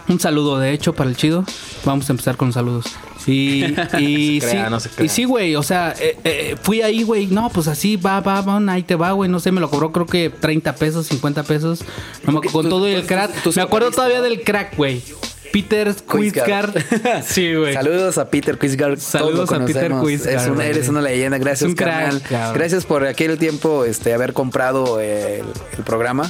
Un 0.07 0.19
saludo, 0.19 0.57
de 0.57 0.71
hecho, 0.71 0.93
para 0.93 1.09
el 1.09 1.17
chido. 1.17 1.43
Vamos 1.83 2.09
a 2.09 2.13
empezar 2.13 2.37
con 2.37 2.53
saludos. 2.53 2.85
Y, 3.27 3.65
y 3.99 4.39
se 4.41 4.47
crea, 4.49 4.65
sí, 4.65 4.71
no 4.71 4.79
se 4.79 4.89
crea. 4.89 5.05
y 5.05 5.09
sí, 5.09 5.25
güey, 5.25 5.55
o 5.55 5.61
sea, 5.63 5.93
eh, 5.99 6.17
eh, 6.23 6.55
fui 6.61 6.81
ahí, 6.81 7.03
güey, 7.03 7.27
no, 7.27 7.49
pues 7.49 7.67
así, 7.67 7.97
va, 7.97 8.21
va, 8.21 8.41
va, 8.41 8.59
ahí 8.71 8.83
te 8.83 8.95
va, 8.95 9.11
güey, 9.11 9.29
no 9.29 9.39
sé, 9.39 9.51
me 9.51 9.59
lo 9.61 9.69
cobró 9.69 9.91
creo 9.91 10.05
que 10.05 10.29
30 10.29 10.75
pesos, 10.75 11.07
50 11.07 11.43
pesos, 11.43 11.83
no 12.23 12.31
me- 12.33 12.41
con 12.49 12.63
tú- 12.63 12.69
todo 12.69 12.87
el 12.87 13.05
crack. 13.05 13.31
tú- 13.43 13.51
tú 13.51 13.55
me 13.57 13.61
acuerdo 13.61 13.91
todavía 13.91 14.21
del 14.21 14.41
crack, 14.43 14.75
güey. 14.77 15.01
Peter 15.53 15.95
Quizgar. 16.11 16.73
sí, 17.25 17.53
güey. 17.55 17.73
Saludos 17.73 18.17
a 18.17 18.29
Peter 18.29 18.57
Quizgar. 18.59 18.99
Saludos 18.99 19.51
a 19.51 19.65
Peter. 19.65 19.91
Quizgar, 20.05 20.33
Es 20.35 20.47
un- 20.47 20.55
güey. 20.55 20.69
eres 20.69 20.89
una 20.89 21.01
leyenda. 21.01 21.37
Gracias, 21.37 21.69
un 21.69 21.75
crack, 21.75 21.89
carnal. 21.89 22.21
cabrón. 22.21 22.53
Gracias 22.53 22.85
por 22.85 23.05
aquel 23.05 23.37
tiempo 23.37 23.85
este, 23.85 24.13
haber 24.13 24.33
comprado 24.33 24.99
el, 24.99 25.43
el 25.77 25.83
programa. 25.85 26.29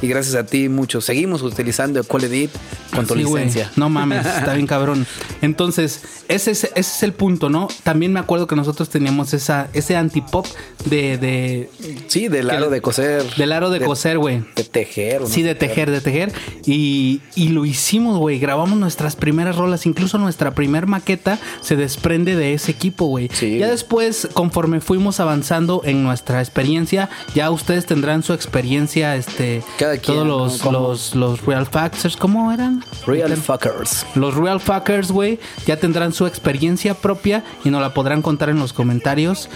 Y 0.00 0.06
gracias 0.08 0.34
a 0.36 0.46
ti 0.46 0.68
mucho. 0.68 1.00
Seguimos 1.00 1.42
utilizando 1.42 2.02
Call 2.04 2.24
Edit 2.24 2.50
con 2.94 3.06
tu 3.06 3.14
Sí, 3.14 3.20
licencia. 3.24 3.70
No 3.76 3.88
mames, 3.88 4.26
está 4.38 4.54
bien 4.54 4.66
cabrón. 4.66 5.06
Entonces, 5.42 6.02
ese 6.28 6.50
es, 6.52 6.64
ese 6.64 6.78
es 6.80 7.02
el 7.02 7.12
punto, 7.12 7.48
¿no? 7.48 7.68
También 7.82 8.12
me 8.12 8.20
acuerdo 8.20 8.46
que 8.46 8.54
nosotros 8.56 8.88
teníamos 8.88 9.34
esa, 9.34 9.68
ese 9.72 9.96
antipop 9.96 10.46
de, 10.84 11.18
de, 11.18 11.70
Sí, 12.06 12.28
del 12.28 12.50
aro 12.50 12.70
de 12.70 12.80
coser. 12.80 13.24
del 13.36 13.52
aro 13.52 13.70
de, 13.70 13.80
coser, 13.80 14.18
güey. 14.18 14.42
De 14.54 14.64
tejer. 14.64 15.22
¿no? 15.22 15.26
Sí, 15.26 15.42
de 15.42 15.54
tejer, 15.54 15.90
de 15.90 16.00
tejer. 16.00 16.32
Y, 16.64 17.20
y 17.34 17.48
lo 17.48 17.64
hicimos, 17.64 18.18
güey. 18.18 18.38
Grabamos 18.38 18.78
nuestras 18.78 19.16
primeras 19.16 19.56
rolas. 19.56 19.86
Incluso 19.86 20.18
nuestra 20.18 20.52
primer 20.52 20.86
maqueta 20.86 21.38
se 21.60 21.76
desprende 21.76 22.36
de 22.36 22.54
ese 22.54 22.70
equipo, 22.70 23.06
güey. 23.06 23.30
Sí. 23.32 23.58
Ya 23.58 23.68
después, 23.68 24.28
conforme 24.32 24.80
fuimos 24.80 25.20
avanzando 25.20 25.82
en 25.84 26.02
nuestra 26.02 26.40
experiencia, 26.40 27.08
ya 27.34 27.50
ustedes 27.50 27.86
tendrán 27.86 28.22
su 28.22 28.32
experiencia, 28.32 29.16
este... 29.16 29.62
Cada 29.78 29.87
quien, 29.96 30.18
todos 30.28 30.62
los, 30.62 30.72
los, 30.72 31.14
los 31.14 31.46
Real 31.46 31.66
Factors, 31.66 32.16
¿cómo 32.16 32.52
eran? 32.52 32.84
Real 33.06 33.34
fuckers. 33.36 34.04
Los 34.14 34.34
Real 34.34 34.60
Fuckers, 34.60 35.10
güey, 35.10 35.38
ya 35.66 35.76
tendrán 35.78 36.12
su 36.12 36.26
experiencia 36.26 36.94
propia 36.94 37.44
y 37.64 37.70
nos 37.70 37.80
la 37.80 37.94
podrán 37.94 38.20
contar 38.22 38.50
en 38.50 38.58
los 38.58 38.72
comentarios. 38.72 39.48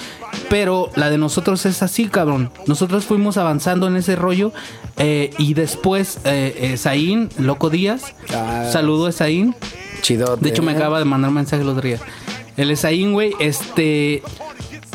Pero 0.48 0.90
la 0.96 1.10
de 1.10 1.18
nosotros 1.18 1.66
es 1.66 1.82
así, 1.82 2.06
cabrón. 2.08 2.50
Nosotros 2.66 3.04
fuimos 3.04 3.36
avanzando 3.36 3.86
en 3.88 3.96
ese 3.96 4.16
rollo. 4.16 4.52
eh, 4.98 5.30
y 5.38 5.54
después, 5.54 6.18
eh, 6.24 6.54
eh, 6.72 6.76
Zain, 6.76 7.28
Loco 7.38 7.70
Díaz, 7.70 8.14
Ah. 8.34 8.68
saludo 8.72 9.06
a 9.06 9.12
Zain. 9.12 9.54
Chido. 10.02 10.36
De 10.36 10.50
hecho, 10.50 10.62
me 10.62 10.72
acaba 10.72 10.98
de 10.98 11.04
mandar 11.04 11.28
un 11.30 11.34
mensaje 11.36 11.62
el 11.62 11.68
otro 11.68 11.82
día. 11.82 11.98
El 12.56 12.70
Esaín, 12.70 13.12
güey, 13.14 13.32
este. 13.40 14.22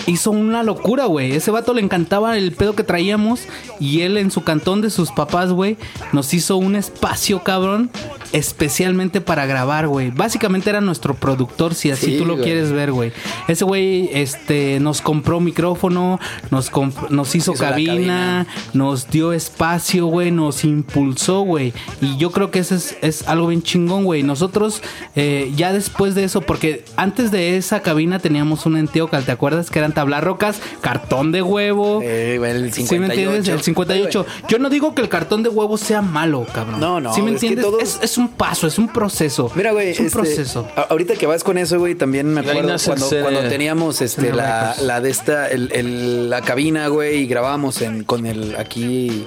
Hizo 0.07 0.31
una 0.31 0.63
locura, 0.63 1.05
güey. 1.05 1.33
Ese 1.33 1.51
vato 1.51 1.73
le 1.73 1.81
encantaba 1.81 2.37
el 2.37 2.53
pedo 2.53 2.75
que 2.75 2.83
traíamos. 2.83 3.41
Y 3.79 4.01
él 4.01 4.17
en 4.17 4.31
su 4.31 4.43
cantón 4.43 4.81
de 4.81 4.89
sus 4.89 5.11
papás, 5.11 5.51
güey, 5.51 5.77
nos 6.13 6.33
hizo 6.33 6.57
un 6.57 6.75
espacio, 6.75 7.43
cabrón, 7.43 7.91
especialmente 8.31 9.21
para 9.21 9.45
grabar, 9.45 9.87
güey. 9.87 10.11
Básicamente 10.11 10.69
era 10.69 10.79
nuestro 10.81 11.13
productor, 11.13 11.75
si 11.75 11.91
así 11.91 12.05
Sí, 12.07 12.17
tú 12.17 12.25
lo 12.25 12.37
quieres 12.37 12.71
ver, 12.71 12.91
güey. 12.91 13.11
Ese 13.47 13.65
güey, 13.65 14.09
este, 14.13 14.79
nos 14.79 15.01
compró 15.01 15.39
micrófono, 15.39 16.19
nos, 16.51 16.71
comp- 16.71 17.09
nos 17.09 17.35
hizo, 17.35 17.53
cabina, 17.53 17.93
cabina. 17.93 18.47
nos 18.73 19.09
dio 19.09 19.33
espacio, 19.33 20.05
güey, 20.07 20.31
nos 20.31 20.63
impulsó, 20.63 21.41
güey. 21.41 21.73
Y 22.01 22.17
yo 22.17 22.31
creo 22.31 22.49
que 22.51 22.59
eso 22.59 22.75
es, 22.75 22.97
es 23.01 23.27
algo 23.27 23.47
bien 23.47 23.61
chingón, 23.61 24.05
güey. 24.05 24.23
Nosotros, 24.23 24.81
eh, 25.15 25.51
ya 25.55 25.73
después 25.73 26.15
de 26.15 26.23
eso, 26.23 26.41
porque 26.41 26.85
antes 26.95 27.31
de 27.31 27.57
esa 27.57 27.81
cabina 27.81 28.19
teníamos 28.19 28.65
un 28.65 28.77
Enteocal, 28.77 29.25
¿te 29.25 29.31
acuerdas? 29.31 29.69
Que 29.69 29.79
eran 29.79 29.93
tablarrocas, 29.97 30.59
cartón 30.81 31.31
de 31.31 31.41
huevo. 31.41 32.01
Eh, 32.03 32.35
güey, 32.37 32.51
el 32.51 32.71
58. 32.71 32.87
¿Sí 32.87 32.99
me 32.99 33.05
entiendes? 33.07 33.47
El 33.47 33.63
58. 33.63 34.25
Yo 34.47 34.59
no 34.59 34.69
digo 34.69 34.93
que 34.93 35.01
el 35.01 35.09
cartón 35.09 35.41
de 35.41 35.49
huevo 35.49 35.75
sea 35.77 36.03
malo, 36.03 36.45
cabrón. 36.53 36.79
No, 36.79 37.01
no, 37.01 37.11
¿Sí 37.15 37.23
me 37.23 37.31
es 37.31 37.39
que 37.41 37.47
entiendes? 37.47 37.65
todos- 37.65 37.81
Es, 37.81 37.99
es 38.03 38.17
un 38.19 38.27
paso, 38.29 38.67
es 38.67 38.77
un 38.77 38.89
proceso. 38.93 39.51
Mira, 39.55 39.71
güey, 39.71 39.89
Es 39.89 39.99
un 39.99 40.05
este, 40.05 40.17
proceso. 40.19 40.67
a- 40.75 40.81
ahorita 40.83 41.15
que 41.15 41.25
vas 41.25 41.43
con 41.43 41.57
eso, 41.57 41.79
güey, 41.79 41.95
también 41.95 42.31
me 42.31 42.41
acuerdo 42.41 42.75
cuando, 42.85 43.39
teníamos 43.49 44.01
este 44.01 44.31
la, 44.31 44.75
la 44.81 45.01
de 45.01 45.09
esta, 45.09 45.47
el, 45.47 45.71
el- 45.73 46.29
la 46.29 46.41
cabina, 46.41 46.87
güey, 46.89 47.23
y 47.23 47.25
grabábamos 47.27 47.81
en, 47.81 48.03
con 48.03 48.27
el 48.27 48.55
aquí 48.55 49.25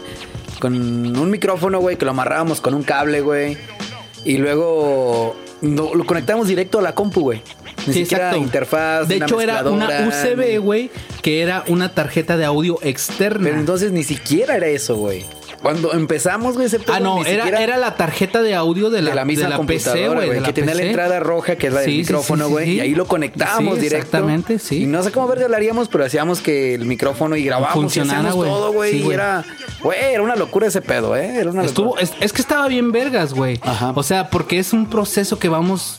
con 0.61 0.75
un 0.75 1.31
micrófono, 1.31 1.81
güey, 1.81 1.97
que 1.97 2.05
lo 2.05 2.13
amarrábamos 2.13 2.61
con 2.61 2.75
un 2.75 2.85
cable, 2.85 3.23
güey. 3.23 3.57
Y 4.25 4.37
luego 4.37 5.35
no, 5.63 5.95
lo 5.95 6.05
conectamos 6.07 6.47
directo 6.47 6.79
a 6.79 6.83
la 6.83 6.95
compu, 6.95 7.23
güey. 7.23 7.43
Ni 7.87 7.93
Sí, 7.95 8.01
siquiera 8.01 8.25
exacto. 8.29 8.43
interfaz. 8.45 9.09
De 9.09 9.17
una 9.17 9.25
hecho, 9.27 9.41
era 9.41 9.63
una 9.65 9.89
ni- 10.37 10.57
güey, 10.59 10.91
que 11.23 11.43
era 11.43 11.65
una 11.69 11.95
tarjeta 11.95 12.37
de 12.37 12.45
audio 12.45 12.79
externa. 12.83 13.45
Pero 13.45 13.59
entonces 13.59 13.93
ni 13.93 14.05
siquiera 14.05 14.57
era 14.57 14.67
eso, 14.67 14.97
güey. 14.97 15.25
Cuando 15.63 15.93
empezamos, 15.93 16.55
güey, 16.55 16.69
ese 16.69 16.79
pedo 16.81 16.95
Ah, 16.95 17.01
no, 17.01 17.23
era, 17.23 17.47
era 17.63 17.77
la 17.77 17.95
tarjeta 17.95 18.41
de 18.41 18.55
audio 18.55 18.89
de 18.89 19.03
la, 19.03 19.11
de 19.11 19.17
la 19.17 19.25
misma 19.27 19.45
de 19.45 19.51
la 19.51 19.61
PC, 19.61 19.91
computadora, 19.91 20.07
güey. 20.21 20.27
güey, 20.29 20.35
de 20.37 20.41
la 20.41 20.47
que 20.47 20.53
tenía 20.55 20.71
la 20.75 20.79
PC. 20.79 20.89
entrada 20.89 21.21
roja, 21.21 21.57
que 21.57 21.67
es 21.67 21.73
la 21.75 21.81
del 21.81 21.91
Sí, 21.91 21.97
sí, 21.97 21.99
micrófono, 22.01 22.47
sí, 22.47 22.51
güey, 22.51 22.65
sí. 22.65 22.73
y 22.77 22.81
ahí 22.81 22.95
lo 22.95 23.05
conectábamos 23.07 23.75
Sí, 23.75 23.81
directo. 23.83 24.07
exactamente, 24.07 24.59
sí. 24.59 24.83
Y 24.85 24.87
no 24.87 25.03
sé 25.03 25.13
cómo 25.13 25.29
verga 25.29 25.49
lo 25.49 25.57
haríamos, 25.57 25.89
pero 25.89 26.07
hacíamos 26.07 26.41
que 26.41 26.75
el 26.77 26.87
micrófono 26.87 27.37
y 27.37 27.45
grabábamos 27.45 27.75
Funcionara, 27.75 28.21
y 28.21 28.27
hacíamos 28.29 28.37
güey. 28.37 28.51
todo, 28.51 28.73
güey, 28.73 28.91
Sí, 28.93 29.05
y 29.07 29.13
era, 29.13 29.45
güey, 29.83 29.99
era 30.01 30.23
una 30.23 30.35
locura 30.35 30.67
ese 30.67 30.81
pedo, 30.81 31.15
¿eh? 31.15 31.35
Era 31.41 31.51
una 31.51 31.67
Estuvo, 31.67 31.89
locura. 31.89 32.05
es, 32.05 32.13
es 32.21 32.33
que 32.33 32.41
estaba 32.41 32.67
bien 32.67 32.91
vergas, 32.91 33.35
güey. 33.35 33.61
Ajá. 33.61 33.93
O 33.95 34.03
sea, 34.03 34.31
porque 34.31 34.59
es 34.59 34.73
un 34.73 34.87
proceso 34.89 35.39
que 35.39 35.51
vamos 35.51 35.99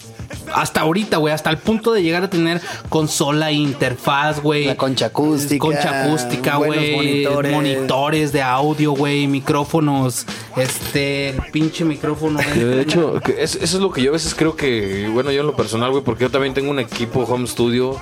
hasta 0.54 0.82
ahorita, 0.82 1.18
güey, 1.18 1.34
hasta 1.34 1.50
el 1.50 1.58
punto 1.58 1.94
de 1.94 2.04
llegar 2.04 2.24
a 2.24 2.30
tener 2.30 2.62
consola, 2.90 3.52
interfaz, 3.52 4.42
güey. 4.42 4.66
La 4.66 4.78
concha 4.78 5.08
acústica, 5.08 5.66
Concha 5.66 6.04
acústica, 6.06 6.56
güey. 6.58 6.96
monitores. 6.96 7.52
Monitores. 7.52 8.32
de 8.32 8.42
audio, 8.42 8.92
güey. 8.94 9.28
Micrófonos. 9.28 10.26
Este, 10.56 11.30
el 11.30 11.42
pinche 11.52 11.86
micrófono. 11.86 12.40
Que 12.40 12.66
De 12.66 12.82
hecho, 12.82 13.20
eso 13.38 13.60
es 13.62 13.74
lo 13.76 13.92
que 13.92 14.02
yo 14.02 14.12
a 14.12 14.14
veces 14.14 14.36
creo 14.36 14.56
que, 14.56 15.10
bueno, 15.14 15.32
yo 15.32 15.42
en 15.42 15.48
lo 15.48 15.56
personal, 15.56 15.92
güey, 15.92 16.04
porque 16.04 16.24
yo 16.24 16.32
también 16.32 16.54
tengo 16.54 16.72
un 16.72 16.80
equipo 16.80 17.22
home 17.22 17.48
studio 17.48 17.98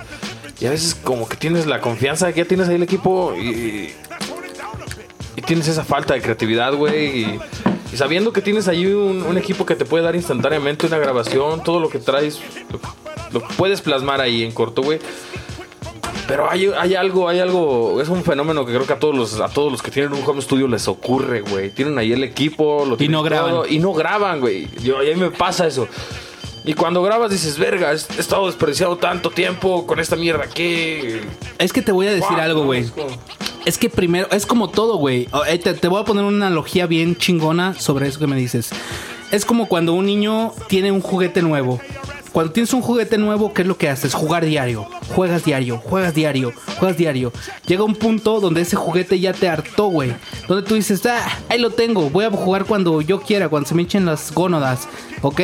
y 0.60 0.66
a 0.66 0.72
veces 0.72 0.96
como 0.96 1.28
que 1.28 1.38
tienes 1.38 1.66
la 1.66 1.80
confianza 1.80 2.28
de 2.28 2.34
que 2.34 2.42
ya 2.42 2.48
tienes 2.48 2.68
ahí 2.68 2.76
el 2.76 2.84
equipo 2.84 3.34
y, 3.36 3.94
y 5.36 5.42
tienes 5.42 5.68
esa 5.68 5.86
falta 5.86 6.14
de 6.14 6.22
creatividad, 6.22 6.74
güey, 6.74 7.22
y, 7.22 7.40
y 7.92 7.98
sabiendo 7.98 8.34
que 8.34 8.42
tienes 8.42 8.68
ahí 8.68 8.86
un, 8.86 9.24
un 9.24 9.38
equipo 9.38 9.66
que 9.66 9.76
te 9.76 9.86
puede 9.86 10.04
dar 10.04 10.16
instantáneamente 10.16 10.86
una 10.86 10.98
grabación, 10.98 11.64
todo 11.64 11.80
lo 11.80 11.90
que 11.90 12.00
traes, 12.00 12.40
lo, 12.72 12.80
lo 13.32 13.48
puedes 13.56 13.82
plasmar 13.82 14.22
ahí 14.22 14.44
en 14.44 14.52
corto, 14.52 14.82
güey. 14.82 15.00
Pero 16.28 16.48
hay, 16.48 16.68
hay 16.78 16.94
algo, 16.94 17.28
hay 17.28 17.40
algo, 17.40 18.00
es 18.00 18.08
un 18.08 18.24
fenómeno 18.24 18.64
que 18.64 18.72
creo 18.72 18.86
que 18.86 18.94
a 18.94 19.00
todos 19.00 19.16
los, 19.16 19.40
a 19.40 19.50
todos 19.50 19.72
los 19.72 19.82
que 19.82 19.90
tienen 19.90 20.14
un 20.14 20.22
home 20.24 20.44
studio 20.44 20.68
les 20.68 20.88
ocurre, 20.88 21.42
güey. 21.42 21.72
Tienen 21.72 21.98
ahí 21.98 22.14
el 22.14 22.24
equipo, 22.24 22.86
lo 22.86 22.98
tienen 22.98 23.14
no 23.14 23.24
graban. 23.24 23.50
todo, 23.50 23.68
y 23.68 23.80
no 23.80 23.94
graban, 23.94 24.40
güey. 24.40 24.68
Yo, 24.84 25.02
y 25.02 25.10
a 25.12 25.16
mí 25.16 25.20
me 25.20 25.32
pasa 25.32 25.66
eso. 25.66 25.88
Y 26.66 26.74
cuando 26.74 27.02
grabas 27.02 27.32
dices, 27.32 27.58
verga, 27.58 27.92
he 27.92 27.96
estado 27.96 28.46
desperdiciado 28.48 28.98
tanto 28.98 29.30
tiempo 29.32 29.88
con 29.88 30.00
esta 30.00 30.16
mierda 30.16 30.48
que... 30.48 31.22
Es 31.58 31.74
que 31.74 31.82
te 31.82 31.92
voy 31.92 32.08
a 32.08 32.12
decir 32.12 32.30
Wow, 32.30 32.40
algo, 32.40 32.66
güey. 32.66 32.86
Es 33.66 33.78
que 33.78 33.90
primero, 33.90 34.28
es 34.32 34.46
como 34.46 34.70
todo, 34.70 34.98
güey. 34.98 35.28
Oh, 35.32 35.46
eh, 35.46 35.58
Te, 35.58 35.74
te 35.74 35.88
voy 35.88 36.02
a 36.02 36.06
poner 36.06 36.24
una 36.24 36.48
analogía 36.48 36.86
bien 36.86 37.16
chingona 37.16 37.74
sobre 37.74 38.08
eso 38.08 38.20
que 38.20 38.28
me 38.28 38.36
dices. 38.36 38.70
Es 39.32 39.46
como 39.46 39.68
cuando 39.68 39.94
un 39.94 40.06
niño 40.06 40.54
tiene 40.68 40.92
un 40.92 41.02
juguete 41.02 41.42
nuevo. 41.42 41.80
Cuando 42.32 42.52
tienes 42.52 42.74
un 42.74 42.82
juguete 42.82 43.18
nuevo, 43.18 43.54
¿qué 43.54 43.64
es 43.64 43.68
lo 43.68 43.78
que 43.78 43.90
haces? 43.90 44.14
Jugar 44.14 44.46
diario. 44.46 44.88
Juegas 45.16 45.44
diario, 45.44 45.78
juegas 45.80 46.14
diario, 46.14 46.54
juegas 46.78 46.98
diario. 46.98 47.34
Llega 47.66 47.84
un 47.84 47.96
punto 47.96 48.40
donde 48.40 48.62
ese 48.62 48.76
juguete 48.76 49.20
ya 49.20 49.34
te 49.34 49.50
hartó, 49.50 49.88
güey. 49.88 50.14
Donde 50.48 50.68
tú 50.68 50.76
dices, 50.76 51.04
ah, 51.08 51.28
ahí 51.50 51.60
lo 51.60 51.72
tengo. 51.72 52.10
Voy 52.10 52.26
a 52.26 52.32
jugar 52.32 52.66
cuando 52.66 53.02
yo 53.02 53.22
quiera, 53.22 53.50
cuando 53.50 53.68
se 53.68 53.76
me 53.76 53.82
echen 53.82 54.06
las 54.06 54.32
gónadas. 54.32 54.88
¿Ok? 55.22 55.42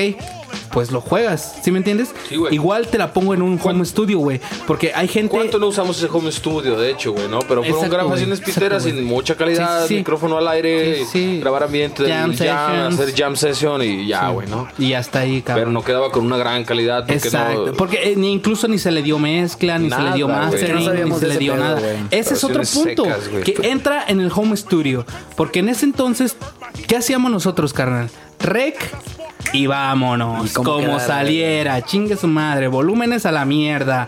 Pues 0.75 0.91
lo 0.91 0.99
juegas, 0.99 1.55
¿sí 1.63 1.71
me 1.71 1.77
entiendes? 1.77 2.13
Sí, 2.27 2.35
güey. 2.35 2.53
Igual 2.53 2.88
te 2.89 2.97
la 2.97 3.13
pongo 3.13 3.33
en 3.33 3.41
un 3.41 3.57
home 3.63 3.85
studio, 3.85 4.19
güey. 4.19 4.41
Porque 4.67 4.91
hay 4.93 5.07
gente... 5.07 5.29
¿Cuánto 5.33 5.57
no 5.57 5.67
usamos 5.67 5.97
ese 5.97 6.07
home 6.11 6.29
studio, 6.33 6.77
de 6.77 6.91
hecho, 6.91 7.13
güey, 7.13 7.29
no? 7.29 7.39
Pero 7.39 7.61
fueron 7.63 7.67
Exacto, 7.77 7.95
grabaciones 7.95 8.41
güey. 8.41 8.53
piteras 8.53 8.83
Exacto, 8.83 8.99
sin 9.01 9.07
mucha 9.07 9.35
calidad, 9.35 9.77
Sí, 9.77 9.81
sí, 9.83 9.88
sí. 9.88 9.95
micrófono 9.99 10.38
al 10.38 10.45
aire, 10.49 10.97
Sí, 10.97 11.05
sí. 11.13 11.39
grabar 11.39 11.63
ambiente, 11.63 12.03
Jam 12.05 12.35
jam, 12.35 12.93
hacer 12.93 13.15
jam 13.15 13.38
session 13.38 13.81
y 13.83 14.05
ya, 14.05 14.27
güey, 14.31 14.49
¿no? 14.49 14.67
Y 14.77 14.91
hasta 14.91 15.19
ahí, 15.19 15.41
cabrón. 15.41 15.61
Pero 15.63 15.71
no 15.71 15.81
quedaba 15.81 16.11
con 16.11 16.25
una 16.25 16.35
gran 16.35 16.65
calidad 16.65 17.05
porque 17.07 17.13
Exacto, 17.25 17.67
no... 17.67 17.73
porque 17.73 18.11
eh, 18.11 18.15
ni 18.17 18.33
incluso 18.33 18.67
ni 18.67 18.77
se 18.77 18.91
le 18.91 19.01
dio 19.01 19.17
mezcla, 19.17 19.79
ni 19.79 19.89
se 19.89 20.01
le 20.01 20.11
dio 20.11 20.27
mastering, 20.27 20.73
No 20.73 20.79
ni 20.81 20.85
se 20.85 20.91
de 21.21 21.27
le 21.27 21.33
ese 21.35 21.39
dio 21.39 21.53
pedo, 21.53 21.63
nada. 21.63 21.79
güey. 21.79 21.95
Ese 22.11 22.33
es 22.33 22.43
otro 22.43 22.61
punto 22.63 23.03
secas, 23.05 23.29
que 23.45 23.69
entra 23.69 24.03
en 24.05 24.19
el 24.19 24.29
home 24.35 24.57
studio, 24.57 25.05
porque 25.38 25.59
en 25.59 25.69
ese 25.69 25.85
entonces, 25.85 26.35
¿qué 26.85 26.97
hacíamos 26.97 27.31
nosotros, 27.31 27.71
carnal? 27.71 28.09
Rec 28.45 28.75
y 29.53 29.67
vámonos, 29.67 30.51
¿Y 30.51 30.53
cómo 30.53 30.73
como 30.73 30.99
saliera, 30.99 31.81
chingue 31.81 32.15
su 32.15 32.27
madre, 32.27 32.67
volúmenes 32.67 33.25
a 33.25 33.31
la 33.31 33.45
mierda, 33.45 34.08